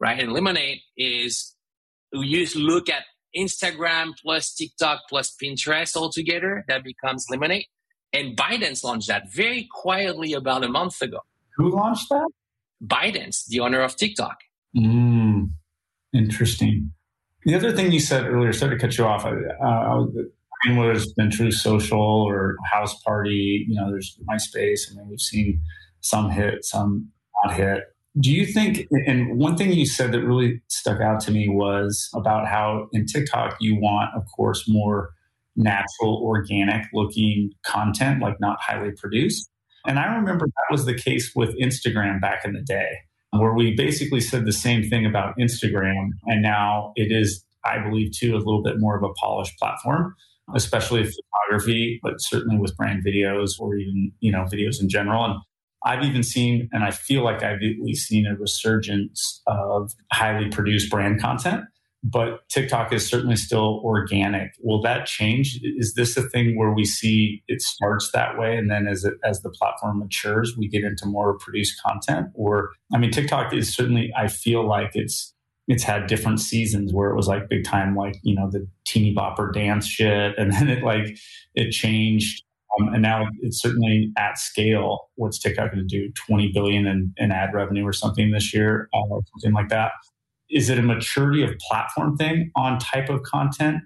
right? 0.00 0.20
And 0.20 0.32
Lemon8 0.32 0.78
is 0.96 1.54
you 2.12 2.46
look 2.56 2.88
at 2.88 3.04
Instagram 3.36 4.14
plus 4.20 4.54
TikTok 4.54 5.02
plus 5.08 5.36
Pinterest 5.40 5.94
all 5.94 6.10
together, 6.10 6.64
that 6.66 6.82
becomes 6.82 7.26
Lemon8. 7.32 7.62
And 8.12 8.36
ByteDance 8.36 8.84
launched 8.84 9.08
that 9.08 9.32
very 9.32 9.68
quietly 9.70 10.32
about 10.32 10.64
a 10.64 10.68
month 10.68 11.02
ago. 11.02 11.20
Who 11.56 11.70
launched 11.70 12.08
that? 12.08 12.28
ByteDance, 12.84 13.46
the 13.46 13.60
owner 13.60 13.80
of 13.80 13.96
TikTok. 13.96 14.38
Mm, 14.76 15.50
interesting. 16.14 16.92
The 17.44 17.54
other 17.54 17.72
thing 17.72 17.92
you 17.92 18.00
said 18.00 18.26
earlier, 18.26 18.52
sorry 18.52 18.76
to 18.76 18.80
cut 18.80 18.96
you 18.96 19.04
off, 19.04 19.24
uh, 19.24 19.28
I 19.30 20.68
mean 20.68 20.76
whether 20.76 20.92
it's 20.92 21.12
been 21.12 21.30
Truth 21.30 21.54
Social 21.54 22.00
or 22.00 22.56
House 22.70 23.00
Party, 23.02 23.66
you 23.68 23.76
know, 23.76 23.90
there's 23.90 24.18
MySpace. 24.28 24.90
I 24.90 24.96
mean, 24.96 25.08
we've 25.08 25.20
seen 25.20 25.60
some 26.00 26.30
hit, 26.30 26.64
some 26.64 27.08
not 27.44 27.54
hit. 27.54 27.84
Do 28.20 28.32
you 28.32 28.46
think, 28.46 28.86
and 29.06 29.38
one 29.38 29.56
thing 29.56 29.72
you 29.72 29.86
said 29.86 30.12
that 30.12 30.22
really 30.22 30.60
stuck 30.68 31.00
out 31.00 31.20
to 31.20 31.30
me 31.30 31.48
was 31.48 32.10
about 32.14 32.48
how 32.48 32.88
in 32.92 33.06
TikTok 33.06 33.56
you 33.60 33.76
want, 33.76 34.10
of 34.16 34.24
course, 34.34 34.64
more 34.68 35.10
natural, 35.58 36.22
organic 36.22 36.86
looking 36.94 37.50
content, 37.66 38.22
like 38.22 38.40
not 38.40 38.58
highly 38.60 38.92
produced. 38.96 39.50
And 39.86 39.98
I 39.98 40.14
remember 40.14 40.46
that 40.46 40.70
was 40.70 40.86
the 40.86 40.94
case 40.94 41.32
with 41.34 41.58
Instagram 41.58 42.20
back 42.20 42.44
in 42.44 42.52
the 42.52 42.62
day, 42.62 42.88
where 43.30 43.52
we 43.52 43.74
basically 43.74 44.20
said 44.20 44.46
the 44.46 44.52
same 44.52 44.88
thing 44.88 45.04
about 45.04 45.36
Instagram. 45.38 46.10
And 46.26 46.42
now 46.42 46.92
it 46.96 47.12
is, 47.12 47.44
I 47.64 47.78
believe, 47.78 48.12
too, 48.12 48.34
a 48.34 48.38
little 48.38 48.62
bit 48.62 48.78
more 48.78 48.96
of 48.96 49.02
a 49.02 49.12
polished 49.14 49.58
platform, 49.58 50.14
especially 50.54 51.04
photography, 51.04 52.00
but 52.02 52.14
certainly 52.18 52.56
with 52.56 52.76
brand 52.76 53.04
videos 53.04 53.58
or 53.58 53.76
even, 53.76 54.12
you 54.20 54.32
know, 54.32 54.44
videos 54.44 54.80
in 54.80 54.88
general. 54.88 55.24
And 55.24 55.34
I've 55.84 56.04
even 56.04 56.22
seen, 56.22 56.68
and 56.72 56.84
I 56.84 56.90
feel 56.90 57.22
like 57.22 57.42
I've 57.42 57.62
at 57.62 57.80
least 57.80 58.08
seen 58.08 58.26
a 58.26 58.36
resurgence 58.36 59.42
of 59.46 59.92
highly 60.12 60.48
produced 60.50 60.90
brand 60.90 61.20
content 61.20 61.64
but 62.04 62.48
TikTok 62.48 62.92
is 62.92 63.08
certainly 63.08 63.36
still 63.36 63.80
organic. 63.82 64.52
Will 64.60 64.80
that 64.82 65.06
change? 65.06 65.58
Is 65.62 65.94
this 65.94 66.16
a 66.16 66.22
thing 66.22 66.56
where 66.56 66.72
we 66.72 66.84
see 66.84 67.42
it 67.48 67.60
starts 67.60 68.10
that 68.12 68.38
way, 68.38 68.56
and 68.56 68.70
then 68.70 68.86
as 68.86 69.04
it, 69.04 69.14
as 69.24 69.42
the 69.42 69.50
platform 69.50 69.98
matures, 69.98 70.56
we 70.56 70.68
get 70.68 70.84
into 70.84 71.06
more 71.06 71.36
produced 71.38 71.80
content? 71.82 72.28
Or 72.34 72.70
I 72.94 72.98
mean, 72.98 73.10
TikTok 73.10 73.52
is 73.52 73.74
certainly. 73.74 74.12
I 74.16 74.28
feel 74.28 74.66
like 74.66 74.90
it's 74.94 75.34
it's 75.66 75.82
had 75.82 76.06
different 76.06 76.40
seasons 76.40 76.92
where 76.92 77.10
it 77.10 77.16
was 77.16 77.26
like 77.26 77.48
big 77.48 77.64
time, 77.64 77.96
like 77.96 78.16
you 78.22 78.34
know 78.34 78.48
the 78.50 78.66
teeny 78.86 79.12
bopper 79.14 79.52
dance 79.52 79.86
shit, 79.86 80.38
and 80.38 80.52
then 80.52 80.68
it 80.68 80.84
like 80.84 81.18
it 81.54 81.70
changed. 81.72 82.44
Um, 82.78 82.92
and 82.92 83.02
now 83.02 83.24
it's 83.40 83.60
certainly 83.60 84.12
at 84.16 84.38
scale. 84.38 85.08
What's 85.16 85.38
TikTok 85.38 85.72
going 85.72 85.86
to 85.88 85.98
do? 85.98 86.12
Twenty 86.12 86.52
billion 86.52 86.86
in, 86.86 87.12
in 87.16 87.32
ad 87.32 87.52
revenue 87.52 87.84
or 87.84 87.92
something 87.92 88.30
this 88.30 88.54
year, 88.54 88.88
uh, 88.94 89.00
or 89.10 89.22
something 89.32 89.52
like 89.52 89.70
that 89.70 89.90
is 90.50 90.70
it 90.70 90.78
a 90.78 90.82
maturity 90.82 91.42
of 91.42 91.50
platform 91.58 92.16
thing 92.16 92.50
on 92.56 92.78
type 92.78 93.08
of 93.08 93.22
content? 93.22 93.82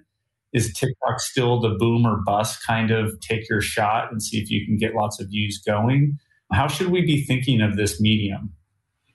Is 0.53 0.71
TikTok 0.73 1.19
still 1.19 1.59
the 1.59 1.69
boom 1.69 2.05
or 2.05 2.21
bust 2.25 2.65
kind 2.65 2.91
of 2.91 3.19
take 3.19 3.49
your 3.49 3.61
shot 3.61 4.11
and 4.11 4.21
see 4.21 4.37
if 4.37 4.51
you 4.51 4.65
can 4.65 4.77
get 4.77 4.93
lots 4.93 5.19
of 5.19 5.29
views 5.29 5.61
going? 5.65 6.19
How 6.51 6.67
should 6.67 6.89
we 6.89 7.01
be 7.01 7.23
thinking 7.23 7.61
of 7.61 7.75
this 7.75 7.99
medium? 7.99 8.53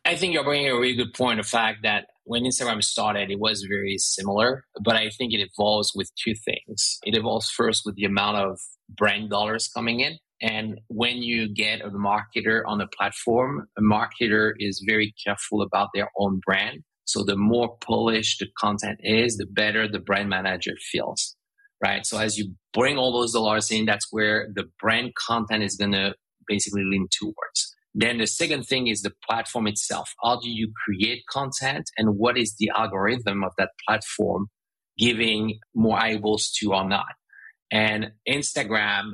I 0.05 0.17
think 0.17 0.33
you're 0.33 0.45
bringing 0.45 0.69
a 0.69 0.75
really 0.75 0.97
good 0.97 1.15
point. 1.15 1.39
The 1.39 1.47
fact 1.47 1.83
that 1.83 2.07
when 2.25 2.43
Instagram 2.43 2.83
started, 2.83 3.31
it 3.31 3.39
was 3.39 3.63
very 3.63 3.99
similar, 3.99 4.65
but 4.83 4.97
I 4.97 5.11
think 5.11 5.33
it 5.33 5.41
evolves 5.41 5.93
with 5.95 6.11
two 6.17 6.35
things. 6.35 6.99
It 7.05 7.17
evolves 7.17 7.51
first 7.51 7.83
with 7.87 7.95
the 7.95 8.05
amount 8.05 8.39
of 8.39 8.59
brand 8.89 9.31
dollars 9.31 9.69
coming 9.69 10.01
in. 10.01 10.19
And 10.41 10.81
when 10.89 11.19
you 11.19 11.53
get 11.53 11.81
a 11.81 11.91
marketer 11.91 12.63
on 12.67 12.79
the 12.79 12.87
platform, 12.87 13.69
a 13.77 13.81
marketer 13.81 14.53
is 14.59 14.85
very 14.87 15.15
careful 15.25 15.63
about 15.63 15.89
their 15.95 16.11
own 16.17 16.41
brand. 16.45 16.85
So 17.09 17.25
the 17.25 17.37
more 17.37 17.75
polished 17.79 18.41
the 18.41 18.49
content 18.59 19.01
is, 19.03 19.39
the 19.39 19.47
better 19.47 19.89
the 19.89 19.99
brand 19.99 20.29
manager 20.29 20.73
feels, 20.93 21.35
right? 21.83 22.05
So 22.05 22.19
as 22.19 22.37
you 22.37 22.53
bring 22.75 22.99
all 22.99 23.19
those 23.19 23.33
dollars 23.33 23.71
in, 23.71 23.87
that's 23.87 24.09
where 24.11 24.49
the 24.55 24.65
brand 24.79 25.15
content 25.15 25.63
is 25.63 25.75
going 25.75 25.93
to 25.93 26.15
basically 26.47 26.85
lean 26.85 27.09
towards. 27.11 27.75
Then 27.95 28.19
the 28.19 28.27
second 28.27 28.65
thing 28.65 28.89
is 28.89 29.01
the 29.01 29.15
platform 29.27 29.67
itself. 29.67 30.13
How 30.23 30.39
do 30.39 30.51
you 30.51 30.71
create 30.85 31.23
content 31.33 31.91
and 31.97 32.19
what 32.19 32.37
is 32.37 32.55
the 32.59 32.71
algorithm 32.77 33.43
of 33.43 33.53
that 33.57 33.71
platform 33.87 34.49
giving 34.99 35.61
more 35.75 35.99
eyeballs 35.99 36.53
to 36.59 36.75
or 36.75 36.87
not? 36.87 37.15
And 37.73 38.13
Instagram, 38.29 39.13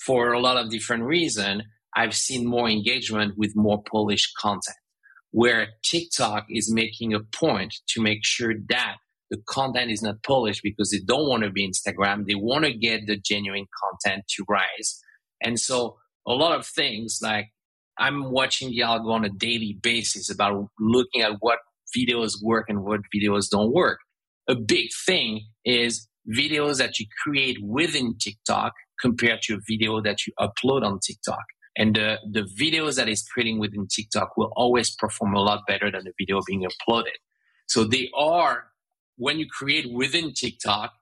for 0.00 0.32
a 0.32 0.40
lot 0.40 0.56
of 0.56 0.70
different 0.70 1.02
reasons, 1.02 1.64
I've 1.94 2.14
seen 2.14 2.46
more 2.46 2.66
engagement 2.66 3.34
with 3.36 3.52
more 3.54 3.82
polished 3.90 4.32
content 4.40 4.76
where 5.36 5.68
TikTok 5.84 6.46
is 6.48 6.72
making 6.72 7.12
a 7.12 7.20
point 7.20 7.74
to 7.88 8.00
make 8.00 8.20
sure 8.22 8.54
that 8.70 8.96
the 9.30 9.36
content 9.46 9.90
is 9.90 10.00
not 10.00 10.22
polished 10.22 10.62
because 10.62 10.90
they 10.90 11.00
don't 11.06 11.28
want 11.28 11.42
to 11.42 11.50
be 11.50 11.70
Instagram. 11.70 12.24
They 12.26 12.34
want 12.34 12.64
to 12.64 12.72
get 12.72 13.06
the 13.06 13.18
genuine 13.18 13.66
content 13.82 14.24
to 14.28 14.46
rise. 14.48 14.98
And 15.42 15.60
so 15.60 15.98
a 16.26 16.32
lot 16.32 16.58
of 16.58 16.66
things 16.66 17.18
like 17.22 17.48
I'm 17.98 18.30
watching 18.30 18.70
the 18.70 18.78
algo 18.78 19.10
on 19.10 19.26
a 19.26 19.28
daily 19.28 19.78
basis 19.82 20.30
about 20.30 20.68
looking 20.80 21.20
at 21.20 21.32
what 21.40 21.58
videos 21.94 22.42
work 22.42 22.70
and 22.70 22.82
what 22.82 23.00
videos 23.14 23.50
don't 23.50 23.74
work. 23.74 23.98
A 24.48 24.54
big 24.54 24.88
thing 25.04 25.42
is 25.66 26.08
videos 26.34 26.78
that 26.78 26.98
you 26.98 27.04
create 27.22 27.58
within 27.62 28.16
TikTok 28.16 28.72
compared 29.02 29.42
to 29.42 29.56
a 29.56 29.58
video 29.68 30.00
that 30.00 30.26
you 30.26 30.32
upload 30.40 30.82
on 30.82 30.98
TikTok. 31.06 31.44
And 31.76 31.94
the, 31.94 32.18
the 32.30 32.42
videos 32.42 32.96
that 32.96 33.08
is 33.08 33.22
creating 33.22 33.58
within 33.58 33.86
TikTok 33.86 34.36
will 34.36 34.52
always 34.56 34.94
perform 34.94 35.34
a 35.34 35.42
lot 35.42 35.66
better 35.66 35.90
than 35.90 36.04
the 36.04 36.12
video 36.18 36.40
being 36.46 36.64
uploaded. 36.64 37.16
So 37.66 37.84
they 37.84 38.10
are, 38.16 38.68
when 39.16 39.38
you 39.38 39.46
create 39.46 39.92
within 39.92 40.32
TikTok, 40.32 40.92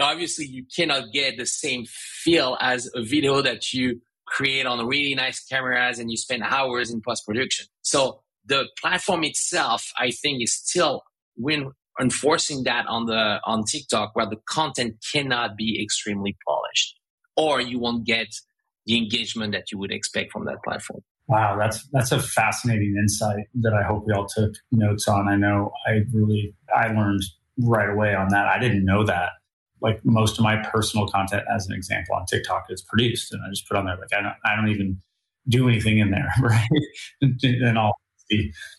obviously 0.00 0.46
you 0.46 0.64
cannot 0.74 1.12
get 1.12 1.36
the 1.36 1.46
same 1.46 1.84
feel 1.86 2.56
as 2.60 2.90
a 2.94 3.02
video 3.02 3.42
that 3.42 3.72
you 3.72 4.00
create 4.26 4.66
on 4.66 4.84
really 4.86 5.14
nice 5.14 5.44
cameras 5.44 5.98
and 5.98 6.10
you 6.10 6.16
spend 6.16 6.42
hours 6.42 6.90
in 6.90 7.00
post 7.00 7.24
production. 7.26 7.66
So 7.82 8.22
the 8.44 8.68
platform 8.80 9.24
itself, 9.24 9.92
I 9.98 10.10
think, 10.10 10.42
is 10.42 10.54
still 10.54 11.02
when 11.36 11.72
enforcing 12.00 12.64
that 12.64 12.86
on 12.86 13.06
the 13.06 13.40
on 13.44 13.64
TikTok 13.64 14.14
where 14.14 14.26
the 14.26 14.38
content 14.48 14.96
cannot 15.12 15.56
be 15.56 15.82
extremely 15.82 16.36
polished, 16.46 16.98
or 17.36 17.60
you 17.60 17.78
won't 17.78 18.04
get 18.04 18.28
the 18.88 18.96
engagement 18.96 19.52
that 19.52 19.70
you 19.70 19.78
would 19.78 19.92
expect 19.92 20.32
from 20.32 20.46
that 20.46 20.64
platform. 20.64 21.02
Wow, 21.28 21.58
that's 21.58 21.86
that's 21.92 22.10
a 22.10 22.20
fascinating 22.20 22.96
insight 22.98 23.44
that 23.60 23.74
I 23.74 23.82
hope 23.82 24.04
we 24.06 24.14
all 24.14 24.26
took 24.26 24.54
notes 24.72 25.06
on. 25.06 25.28
I 25.28 25.36
know 25.36 25.70
I 25.86 26.00
really 26.12 26.54
I 26.74 26.88
learned 26.88 27.22
right 27.60 27.90
away 27.90 28.14
on 28.14 28.28
that. 28.30 28.46
I 28.46 28.58
didn't 28.58 28.84
know 28.84 29.04
that. 29.04 29.32
Like 29.80 30.00
most 30.04 30.38
of 30.38 30.44
my 30.44 30.56
personal 30.56 31.06
content, 31.06 31.44
as 31.54 31.66
an 31.68 31.74
example, 31.74 32.16
on 32.16 32.24
TikTok 32.24 32.64
is 32.70 32.82
produced, 32.82 33.32
and 33.32 33.42
I 33.44 33.50
just 33.50 33.68
put 33.68 33.76
on 33.76 33.84
there. 33.84 33.96
Like 33.96 34.12
I 34.16 34.22
don't, 34.22 34.34
I 34.44 34.56
don't 34.56 34.70
even 34.70 35.00
do 35.48 35.68
anything 35.68 35.98
in 35.98 36.10
there, 36.10 36.32
right? 36.40 36.68
and 37.20 37.78
all. 37.78 37.92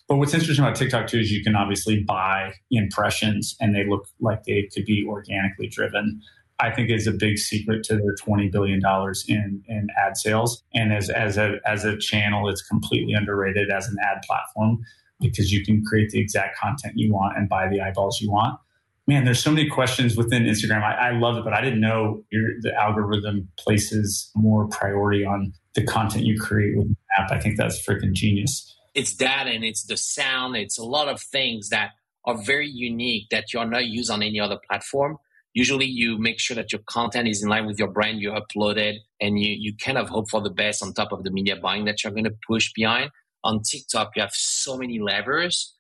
But 0.08 0.18
what's 0.18 0.34
interesting 0.34 0.64
about 0.64 0.76
TikTok 0.76 1.08
too 1.08 1.20
is 1.20 1.32
you 1.32 1.44
can 1.44 1.56
obviously 1.56 2.04
buy 2.04 2.54
impressions, 2.72 3.56
and 3.60 3.76
they 3.76 3.86
look 3.88 4.08
like 4.20 4.44
they 4.44 4.68
could 4.74 4.86
be 4.86 5.06
organically 5.08 5.68
driven. 5.68 6.20
I 6.60 6.72
think 6.72 6.90
is 6.90 7.08
a 7.08 7.12
big 7.12 7.38
secret 7.38 7.84
to 7.86 7.96
their 7.96 8.16
$20 8.16 8.52
billion 8.52 8.82
in, 9.28 9.64
in 9.68 9.88
ad 9.98 10.18
sales. 10.18 10.64
And 10.74 10.94
as, 10.94 11.10
as, 11.10 11.38
a, 11.38 11.60
as 11.66 11.86
a 11.86 11.98
channel, 11.98 12.50
it's 12.50 12.62
completely 12.62 13.14
underrated 13.14 13.70
as 13.70 13.88
an 13.88 13.96
ad 14.04 14.22
platform 14.24 14.80
because 15.22 15.52
you 15.52 15.64
can 15.66 15.84
create 15.86 16.10
the 16.10 16.20
exact 16.20 16.58
content 16.58 16.94
you 16.98 17.14
want 17.14 17.38
and 17.38 17.48
buy 17.48 17.68
the 17.70 17.82
eyeballs 17.82 18.20
you 18.22 18.32
want. 18.32 18.60
Man, 19.08 19.26
there's 19.26 19.42
so 19.42 19.52
many 19.52 19.68
questions 19.68 20.16
within 20.16 20.44
Instagram. 20.44 20.84
I, 20.84 21.10
I 21.10 21.12
love 21.12 21.38
it, 21.38 21.44
but 21.44 21.54
I 21.54 21.62
didn't 21.62 21.82
know 21.82 22.24
your, 22.32 22.52
the 22.62 22.74
algorithm 22.76 23.50
places 23.58 24.30
more 24.36 24.68
priority 24.68 25.26
on 25.26 25.54
the 25.74 25.84
content 25.84 26.26
you 26.26 26.40
create 26.40 26.78
with 26.78 26.90
the 26.90 26.96
app. 27.18 27.32
I 27.32 27.40
think 27.40 27.58
that's 27.58 27.84
freaking 27.84 28.14
genius. 28.14 28.76
It's 28.94 29.16
that 29.16 29.48
and 29.48 29.64
it's 29.64 29.84
the 29.84 29.98
sound. 29.98 30.56
It's 30.58 30.78
a 30.78 30.84
lot 30.84 31.08
of 31.08 31.22
things 31.22 31.70
that 31.70 31.92
are 32.26 32.38
very 32.38 32.70
unique 32.70 33.30
that 33.32 33.54
you're 33.54 33.66
not 33.66 33.86
used 33.86 34.12
on 34.12 34.22
any 34.22 34.40
other 34.40 34.60
platform. 34.70 35.18
Usually 35.54 35.86
you 35.86 36.18
make 36.18 36.40
sure 36.40 36.56
that 36.56 36.72
your 36.72 36.82
content 36.86 37.28
is 37.28 37.44
in 37.44 37.50
line 37.50 37.66
with 37.66 37.80
your 37.80 37.90
brand, 37.90 38.22
you 38.22 38.32
upload 38.32 38.78
it, 38.78 38.98
and 39.20 39.40
you, 39.40 39.56
you 39.58 39.74
kind 39.84 39.98
of 39.98 40.10
hope 40.10 40.30
for 40.30 40.42
the 40.42 40.50
best 40.50 40.84
on 40.84 40.94
top 40.94 41.12
of 41.12 41.24
the 41.24 41.32
media 41.32 41.56
buying 41.56 41.86
that 41.86 42.04
you're 42.04 42.14
going 42.14 42.26
to 42.26 42.36
push 42.48 42.72
behind. 42.74 43.10
On 43.44 43.62
TikTok, 43.62 44.12
you 44.16 44.22
have 44.22 44.34
so 44.34 44.78
many 44.78 45.00
levers 45.00 45.74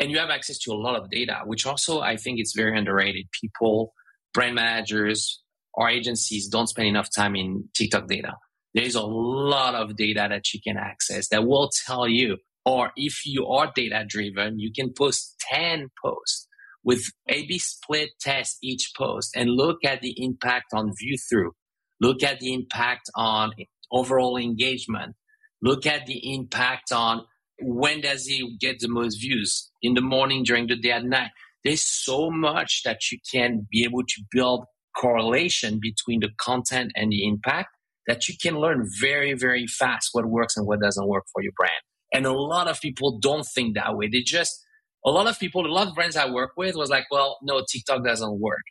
and 0.00 0.10
you 0.10 0.18
have 0.18 0.30
access 0.30 0.58
to 0.58 0.72
a 0.72 0.74
lot 0.74 0.96
of 0.96 1.10
data, 1.10 1.42
which 1.44 1.66
also 1.66 2.00
I 2.00 2.16
think 2.16 2.40
it's 2.40 2.54
very 2.56 2.76
underrated. 2.76 3.26
People, 3.38 3.92
brand 4.32 4.54
managers, 4.54 5.42
or 5.74 5.88
agencies 5.88 6.48
don't 6.48 6.68
spend 6.68 6.88
enough 6.88 7.08
time 7.14 7.36
in 7.36 7.68
TikTok 7.76 8.08
data. 8.08 8.36
There's 8.74 8.94
a 8.94 9.02
lot 9.02 9.74
of 9.74 9.96
data 9.96 10.26
that 10.30 10.52
you 10.54 10.60
can 10.62 10.76
access 10.76 11.28
that 11.28 11.46
will 11.46 11.70
tell 11.86 12.08
you, 12.08 12.38
or 12.64 12.92
if 12.96 13.26
you 13.26 13.46
are 13.46 13.70
data 13.74 14.04
driven, 14.08 14.58
you 14.58 14.72
can 14.72 14.92
post 14.96 15.36
10 15.50 15.90
posts 16.02 16.46
with 16.82 17.04
A 17.28 17.46
B 17.46 17.58
split 17.58 18.10
test 18.20 18.58
each 18.62 18.92
post 18.96 19.36
and 19.36 19.50
look 19.50 19.84
at 19.84 20.00
the 20.00 20.14
impact 20.16 20.66
on 20.72 20.92
view 20.98 21.16
through, 21.28 21.52
look 22.00 22.22
at 22.22 22.40
the 22.40 22.54
impact 22.54 23.10
on 23.14 23.52
overall 23.92 24.36
engagement, 24.36 25.14
look 25.62 25.86
at 25.86 26.06
the 26.06 26.34
impact 26.34 26.92
on 26.92 27.24
when 27.62 28.00
does 28.00 28.26
he 28.26 28.56
get 28.58 28.78
the 28.78 28.88
most 28.88 29.20
views 29.20 29.70
in 29.82 29.94
the 29.94 30.00
morning, 30.00 30.42
during 30.42 30.66
the 30.66 30.76
day, 30.76 30.92
at 30.92 31.04
night. 31.04 31.30
There's 31.62 31.82
so 31.82 32.30
much 32.30 32.82
that 32.84 33.10
you 33.12 33.18
can 33.30 33.66
be 33.70 33.84
able 33.84 34.02
to 34.02 34.22
build 34.32 34.64
correlation 34.96 35.78
between 35.80 36.20
the 36.20 36.30
content 36.38 36.92
and 36.96 37.12
the 37.12 37.26
impact 37.26 37.68
that 38.06 38.28
you 38.28 38.34
can 38.40 38.58
learn 38.58 38.88
very, 38.98 39.34
very 39.34 39.66
fast 39.66 40.08
what 40.12 40.24
works 40.24 40.56
and 40.56 40.66
what 40.66 40.80
doesn't 40.80 41.06
work 41.06 41.24
for 41.32 41.42
your 41.42 41.52
brand. 41.56 41.72
And 42.14 42.24
a 42.24 42.32
lot 42.32 42.66
of 42.66 42.80
people 42.80 43.18
don't 43.18 43.46
think 43.46 43.74
that 43.74 43.94
way. 43.94 44.08
They 44.08 44.22
just, 44.22 44.64
a 45.04 45.10
lot 45.10 45.26
of 45.26 45.38
people, 45.38 45.66
a 45.66 45.68
lot 45.68 45.88
of 45.88 45.94
brands 45.94 46.16
I 46.16 46.30
work 46.30 46.52
with 46.56 46.76
was 46.76 46.90
like, 46.90 47.06
well, 47.10 47.38
no, 47.42 47.64
TikTok 47.70 48.04
doesn't 48.04 48.40
work. 48.40 48.62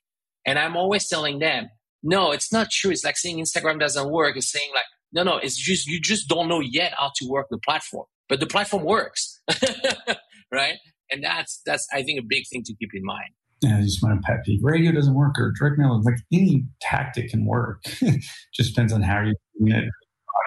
And 0.45 0.57
I'm 0.59 0.75
always 0.77 1.07
telling 1.07 1.39
them, 1.39 1.69
no, 2.03 2.31
it's 2.31 2.51
not 2.51 2.69
true. 2.71 2.91
It's 2.91 3.03
like 3.03 3.17
saying 3.17 3.39
Instagram 3.39 3.79
doesn't 3.79 4.09
work. 4.09 4.37
It's 4.37 4.51
saying 4.51 4.69
like, 4.73 4.85
no, 5.11 5.23
no, 5.23 5.37
it's 5.37 5.57
just, 5.57 5.87
you 5.87 5.99
just 5.99 6.29
don't 6.29 6.47
know 6.47 6.59
yet 6.59 6.93
how 6.97 7.11
to 7.15 7.27
work 7.27 7.47
the 7.49 7.57
platform 7.57 8.05
but 8.29 8.39
the 8.39 8.45
platform 8.45 8.85
works, 8.85 9.41
right? 10.51 10.75
And 11.11 11.23
that's 11.23 11.61
that's 11.65 11.85
I 11.91 12.03
think 12.03 12.19
a 12.19 12.23
big 12.25 12.43
thing 12.49 12.63
to 12.63 12.73
keep 12.75 12.91
in 12.93 13.03
mind. 13.03 13.31
Yeah, 13.61 13.81
just 13.81 14.01
my 14.01 14.15
pet 14.23 14.45
peeve. 14.45 14.59
Radio 14.63 14.93
doesn't 14.93 15.15
work, 15.15 15.37
or 15.37 15.51
direct 15.51 15.77
mail. 15.77 16.01
Like 16.03 16.19
any 16.31 16.63
tactic 16.79 17.31
can 17.31 17.45
work. 17.45 17.83
just 18.53 18.73
depends 18.73 18.93
on 18.93 19.01
how 19.01 19.23
you're 19.23 19.33
doing 19.57 19.73
it. 19.73 19.89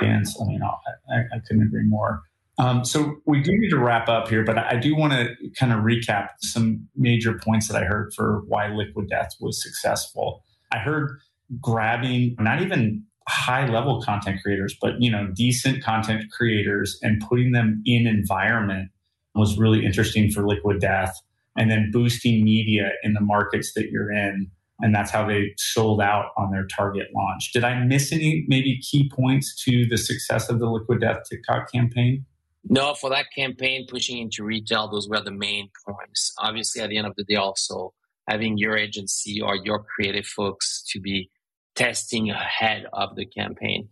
Audience. 0.00 0.38
I 0.40 0.46
mean, 0.46 0.62
I, 0.62 1.18
I 1.18 1.38
couldn't 1.46 1.64
agree 1.64 1.84
more. 1.84 2.22
Um, 2.62 2.84
so 2.84 3.16
we 3.26 3.42
do 3.42 3.50
need 3.50 3.70
to 3.70 3.78
wrap 3.78 4.08
up 4.08 4.28
here, 4.28 4.44
but 4.44 4.56
I 4.56 4.76
do 4.76 4.94
want 4.94 5.12
to 5.14 5.34
kind 5.58 5.72
of 5.72 5.80
recap 5.80 6.28
some 6.42 6.86
major 6.94 7.36
points 7.36 7.66
that 7.66 7.76
I 7.76 7.84
heard 7.84 8.12
for 8.14 8.44
why 8.46 8.68
Liquid 8.68 9.08
Death 9.08 9.34
was 9.40 9.60
successful. 9.60 10.44
I 10.70 10.78
heard 10.78 11.18
grabbing 11.60 12.36
not 12.38 12.62
even 12.62 13.04
high 13.28 13.66
level 13.68 14.00
content 14.00 14.42
creators, 14.44 14.76
but 14.80 14.92
you 15.00 15.10
know, 15.10 15.26
decent 15.34 15.82
content 15.82 16.30
creators 16.30 17.00
and 17.02 17.20
putting 17.28 17.50
them 17.50 17.82
in 17.84 18.06
environment 18.06 18.90
was 19.34 19.58
really 19.58 19.84
interesting 19.84 20.30
for 20.30 20.46
Liquid 20.46 20.80
Death. 20.80 21.20
And 21.56 21.68
then 21.68 21.90
boosting 21.92 22.44
media 22.44 22.90
in 23.02 23.14
the 23.14 23.20
markets 23.20 23.72
that 23.74 23.90
you're 23.90 24.12
in. 24.12 24.48
And 24.78 24.94
that's 24.94 25.10
how 25.10 25.26
they 25.26 25.52
sold 25.58 26.00
out 26.00 26.26
on 26.36 26.52
their 26.52 26.66
target 26.66 27.08
launch. 27.14 27.52
Did 27.52 27.64
I 27.64 27.82
miss 27.84 28.12
any 28.12 28.44
maybe 28.46 28.78
key 28.78 29.10
points 29.12 29.60
to 29.64 29.84
the 29.86 29.98
success 29.98 30.48
of 30.48 30.60
the 30.60 30.70
Liquid 30.70 31.00
Death 31.00 31.22
TikTok 31.28 31.72
campaign? 31.72 32.24
No, 32.64 32.94
for 32.94 33.10
that 33.10 33.26
campaign, 33.36 33.86
pushing 33.88 34.18
into 34.18 34.44
retail, 34.44 34.88
those 34.88 35.08
were 35.08 35.20
the 35.20 35.32
main 35.32 35.68
points. 35.86 36.32
Obviously, 36.38 36.80
at 36.80 36.90
the 36.90 36.96
end 36.96 37.06
of 37.06 37.14
the 37.16 37.24
day, 37.24 37.34
also 37.34 37.92
having 38.28 38.56
your 38.56 38.76
agency 38.76 39.40
or 39.40 39.56
your 39.56 39.84
creative 39.94 40.26
folks 40.26 40.84
to 40.92 41.00
be 41.00 41.30
testing 41.74 42.30
ahead 42.30 42.86
of 42.92 43.16
the 43.16 43.26
campaign. 43.26 43.88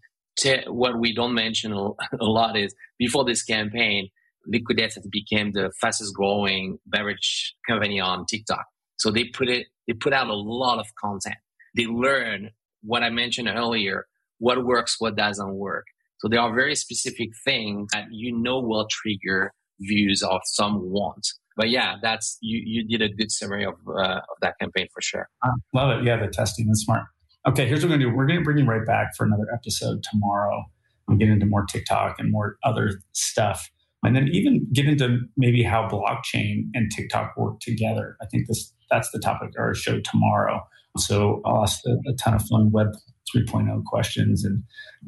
what 0.69 0.99
we 0.99 1.15
don't 1.15 1.35
mention 1.35 1.73
a 1.73 2.25
lot 2.25 2.57
is 2.57 2.75
before 2.99 3.25
this 3.25 3.43
campaign, 3.43 4.09
Liquid 4.47 4.79
Death 4.79 4.97
became 5.11 5.53
the 5.53 5.71
fastest 5.81 6.15
growing 6.15 6.79
beverage 6.87 7.55
company 7.69 8.01
on 8.01 8.25
TikTok. 8.27 8.65
So 8.99 9.11
they 9.11 9.25
put 9.25 9.49
it, 9.49 9.67
they 9.87 9.95
put 9.95 10.13
out 10.13 10.29
a 10.29 10.35
lot 10.35 10.79
of 10.79 10.87
content. 11.01 11.37
They 11.77 11.87
learn 11.87 12.51
what 12.83 13.03
I 13.03 13.11
mentioned 13.11 13.49
earlier, 13.49 14.07
what 14.39 14.65
works, 14.65 14.97
what 14.99 15.17
doesn't 15.17 15.55
work. 15.55 15.87
So 16.21 16.29
there 16.29 16.41
are 16.41 16.55
very 16.55 16.75
specific 16.75 17.31
things 17.45 17.89
that 17.93 18.07
you 18.11 18.37
know 18.37 18.61
will 18.61 18.87
trigger 18.91 19.53
views 19.81 20.23
of 20.23 20.43
some 20.45 20.91
want. 20.91 21.27
But 21.57 21.71
yeah, 21.71 21.97
that's 22.03 22.39
you. 22.41 22.63
You 22.65 22.99
did 22.99 23.11
a 23.11 23.13
good 23.13 23.31
summary 23.31 23.65
of 23.65 23.75
uh, 23.89 24.19
of 24.19 24.37
that 24.43 24.55
campaign 24.61 24.87
for 24.93 25.01
sure. 25.01 25.29
I 25.43 25.49
love 25.75 25.99
it. 25.99 26.05
Yeah, 26.05 26.17
the 26.17 26.29
testing 26.29 26.69
is 26.71 26.85
smart. 26.85 27.05
Okay, 27.49 27.67
here's 27.67 27.83
what 27.83 27.91
we're 27.91 27.99
to 27.99 28.05
do. 28.05 28.15
We're 28.15 28.27
to 28.27 28.41
bring 28.43 28.59
you 28.59 28.65
right 28.67 28.87
back 28.87 29.09
for 29.17 29.25
another 29.25 29.47
episode 29.53 30.03
tomorrow 30.11 30.65
and 31.09 31.19
get 31.19 31.29
into 31.29 31.47
more 31.47 31.65
TikTok 31.65 32.17
and 32.19 32.31
more 32.31 32.57
other 32.65 33.01
stuff. 33.13 33.71
And 34.03 34.15
then 34.15 34.29
even 34.33 34.67
get 34.73 34.87
into 34.87 35.21
maybe 35.37 35.63
how 35.63 35.89
blockchain 35.89 36.69
and 36.75 36.91
TikTok 36.91 37.37
work 37.37 37.61
together. 37.61 38.17
I 38.23 38.27
think 38.27 38.47
this 38.47 38.73
that's 38.91 39.11
the 39.11 39.19
topic 39.19 39.51
of 39.51 39.61
our 39.61 39.75
show 39.75 40.01
tomorrow. 40.01 40.61
So 40.99 41.41
I'll 41.45 41.63
ask 41.63 41.81
a, 41.87 41.93
a 42.09 42.15
ton 42.15 42.35
of 42.35 42.43
fun 42.43 42.71
web 42.73 42.89
3.0 43.35 43.85
questions 43.85 44.45
and 44.45 44.63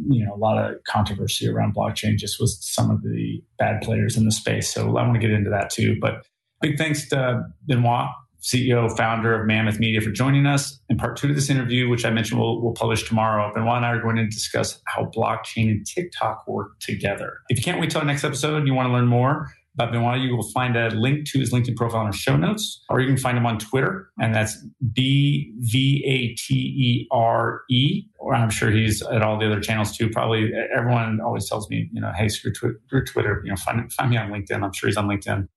you 0.09 0.25
know 0.25 0.35
a 0.35 0.37
lot 0.37 0.59
of 0.59 0.77
controversy 0.85 1.49
around 1.49 1.75
blockchain 1.75 2.17
just 2.17 2.41
with 2.41 2.51
some 2.61 2.91
of 2.91 3.03
the 3.03 3.43
bad 3.59 3.83
players 3.83 4.17
in 4.17 4.25
the 4.25 4.33
space. 4.33 4.73
So 4.73 4.97
I 4.97 5.03
want 5.03 5.15
to 5.15 5.21
get 5.21 5.31
into 5.31 5.51
that 5.51 5.71
too. 5.71 5.97
But 6.01 6.27
big 6.61 6.79
thanks 6.79 7.09
to 7.11 7.43
Benoit 7.67 8.09
CEO, 8.43 8.95
founder 8.97 9.41
of 9.41 9.47
Mammoth 9.47 9.79
Media, 9.79 10.01
for 10.01 10.11
joining 10.11 10.47
us. 10.47 10.81
In 10.89 10.97
part 10.97 11.17
two 11.17 11.29
of 11.29 11.35
this 11.37 11.49
interview, 11.49 11.89
which 11.89 12.05
I 12.05 12.11
mentioned 12.11 12.41
we'll, 12.41 12.61
we'll 12.61 12.73
publish 12.73 13.09
tomorrow, 13.09 13.53
Benoit 13.55 13.77
and 13.77 13.87
I 13.87 13.91
are 13.91 14.03
going 14.03 14.17
to 14.17 14.27
discuss 14.27 14.81
how 14.87 15.05
blockchain 15.17 15.71
and 15.71 15.87
TikTok 15.87 16.47
work 16.49 16.79
together. 16.81 17.39
If 17.49 17.57
you 17.57 17.63
can't 17.63 17.81
wait 17.81 17.91
till 17.91 18.01
the 18.01 18.07
next 18.07 18.25
episode 18.25 18.57
and 18.57 18.67
you 18.67 18.75
want 18.75 18.89
to 18.89 18.93
learn 18.93 19.07
more 19.07 19.53
Benoit, 19.77 20.21
you 20.21 20.37
will 20.37 20.51
find 20.51 20.77
a 20.77 20.91
link 20.91 21.27
to 21.31 21.39
his 21.39 21.53
LinkedIn 21.53 21.77
profile 21.77 22.03
in 22.03 22.07
our 22.09 22.13
show 22.13 22.37
notes, 22.37 22.85
or 22.89 23.01
you 23.01 23.07
can 23.07 23.17
find 23.17 23.39
him 23.39 23.47
on 23.47 23.59
Twitter, 23.59 24.11
and 24.21 24.35
that's 24.35 24.57
B 24.93 25.53
V 25.59 26.05
A 26.07 26.35
T 26.35 26.55
E 26.55 27.09
R 27.11 27.63
E. 27.71 28.05
Or 28.19 28.35
I'm 28.35 28.51
sure 28.51 28.71
he's 28.71 29.03
at 29.03 29.23
all 29.23 29.39
the 29.39 29.47
other 29.47 29.61
channels 29.61 29.97
too. 29.97 30.11
Probably 30.11 30.53
everyone 30.77 31.21
always 31.21 31.49
tells 31.49 31.69
me, 31.71 31.89
you 31.93 32.01
know, 32.01 32.13
hey, 32.15 32.29
screw, 32.29 32.53
Twitter, 32.53 33.43
you 33.45 33.51
know, 33.51 33.57
find, 33.57 33.93
find 33.93 34.11
me 34.11 34.17
on 34.17 34.31
LinkedIn. 34.31 34.63
I'm 34.63 34.73
sure 34.73 34.89
he's 34.89 34.97
on 34.97 35.09
LinkedIn 35.09 35.49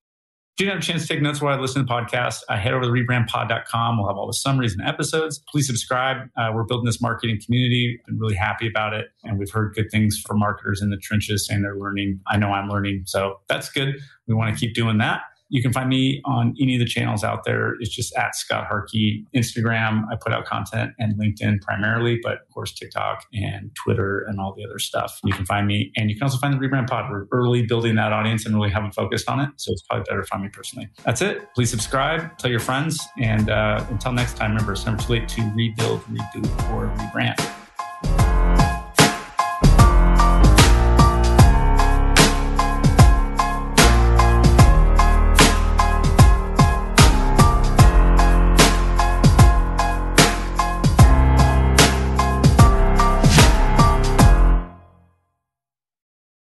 didn't 0.56 0.72
have 0.72 0.82
a 0.82 0.84
chance 0.84 1.02
to 1.02 1.08
take 1.08 1.22
notes 1.22 1.42
while 1.42 1.56
I 1.56 1.60
listen 1.60 1.82
to 1.82 1.86
the 1.86 1.92
podcast, 1.92 2.40
uh, 2.48 2.56
head 2.56 2.72
over 2.72 2.84
to 2.84 2.90
rebrandpod.com. 2.90 3.98
We'll 3.98 4.08
have 4.08 4.16
all 4.16 4.26
the 4.26 4.32
summaries 4.32 4.72
and 4.72 4.86
episodes. 4.86 5.42
Please 5.50 5.66
subscribe. 5.66 6.28
Uh, 6.36 6.50
we're 6.54 6.64
building 6.64 6.86
this 6.86 7.00
marketing 7.00 7.40
community. 7.44 8.00
I'm 8.08 8.18
really 8.18 8.34
happy 8.34 8.66
about 8.66 8.94
it. 8.94 9.08
And 9.24 9.38
we've 9.38 9.50
heard 9.50 9.74
good 9.74 9.90
things 9.90 10.22
from 10.26 10.38
marketers 10.38 10.80
in 10.80 10.88
the 10.88 10.96
trenches 10.96 11.46
saying 11.46 11.62
they're 11.62 11.76
learning. 11.76 12.20
I 12.26 12.38
know 12.38 12.52
I'm 12.52 12.68
learning. 12.68 13.02
So 13.04 13.40
that's 13.48 13.70
good. 13.70 13.96
We 14.26 14.34
want 14.34 14.54
to 14.54 14.58
keep 14.58 14.74
doing 14.74 14.96
that. 14.98 15.20
You 15.48 15.62
can 15.62 15.72
find 15.72 15.88
me 15.88 16.20
on 16.24 16.54
any 16.60 16.74
of 16.74 16.80
the 16.80 16.86
channels 16.86 17.22
out 17.22 17.44
there. 17.44 17.74
It's 17.80 17.94
just 17.94 18.14
at 18.16 18.34
Scott 18.34 18.66
Harkey. 18.66 19.24
Instagram, 19.34 20.04
I 20.10 20.16
put 20.20 20.32
out 20.32 20.44
content, 20.44 20.92
and 20.98 21.18
LinkedIn 21.18 21.60
primarily, 21.62 22.18
but 22.22 22.34
of 22.34 22.50
course 22.52 22.72
TikTok 22.72 23.24
and 23.32 23.70
Twitter 23.84 24.24
and 24.28 24.40
all 24.40 24.54
the 24.56 24.64
other 24.64 24.78
stuff. 24.78 25.20
You 25.24 25.32
can 25.32 25.46
find 25.46 25.66
me, 25.66 25.92
and 25.96 26.10
you 26.10 26.16
can 26.16 26.24
also 26.24 26.38
find 26.38 26.54
the 26.54 26.58
Rebrand 26.58 26.88
Pod. 26.88 27.10
We're 27.10 27.26
early 27.32 27.62
building 27.62 27.94
that 27.96 28.12
audience 28.12 28.46
and 28.46 28.54
really 28.54 28.70
haven't 28.70 28.92
focused 28.92 29.28
on 29.28 29.40
it, 29.40 29.50
so 29.56 29.72
it's 29.72 29.82
probably 29.82 30.04
better 30.08 30.22
to 30.22 30.26
find 30.26 30.42
me 30.42 30.48
personally. 30.52 30.88
That's 31.04 31.22
it. 31.22 31.54
Please 31.54 31.70
subscribe, 31.70 32.36
tell 32.38 32.50
your 32.50 32.60
friends, 32.60 33.00
and 33.20 33.50
uh, 33.50 33.84
until 33.90 34.12
next 34.12 34.36
time, 34.36 34.50
remember 34.52 34.72
it's 34.72 34.86
never 34.86 34.98
too 34.98 35.12
late 35.12 35.28
to 35.28 35.42
rebuild, 35.54 36.00
reboot, 36.02 36.72
or 36.72 36.86
rebrand. 36.96 37.65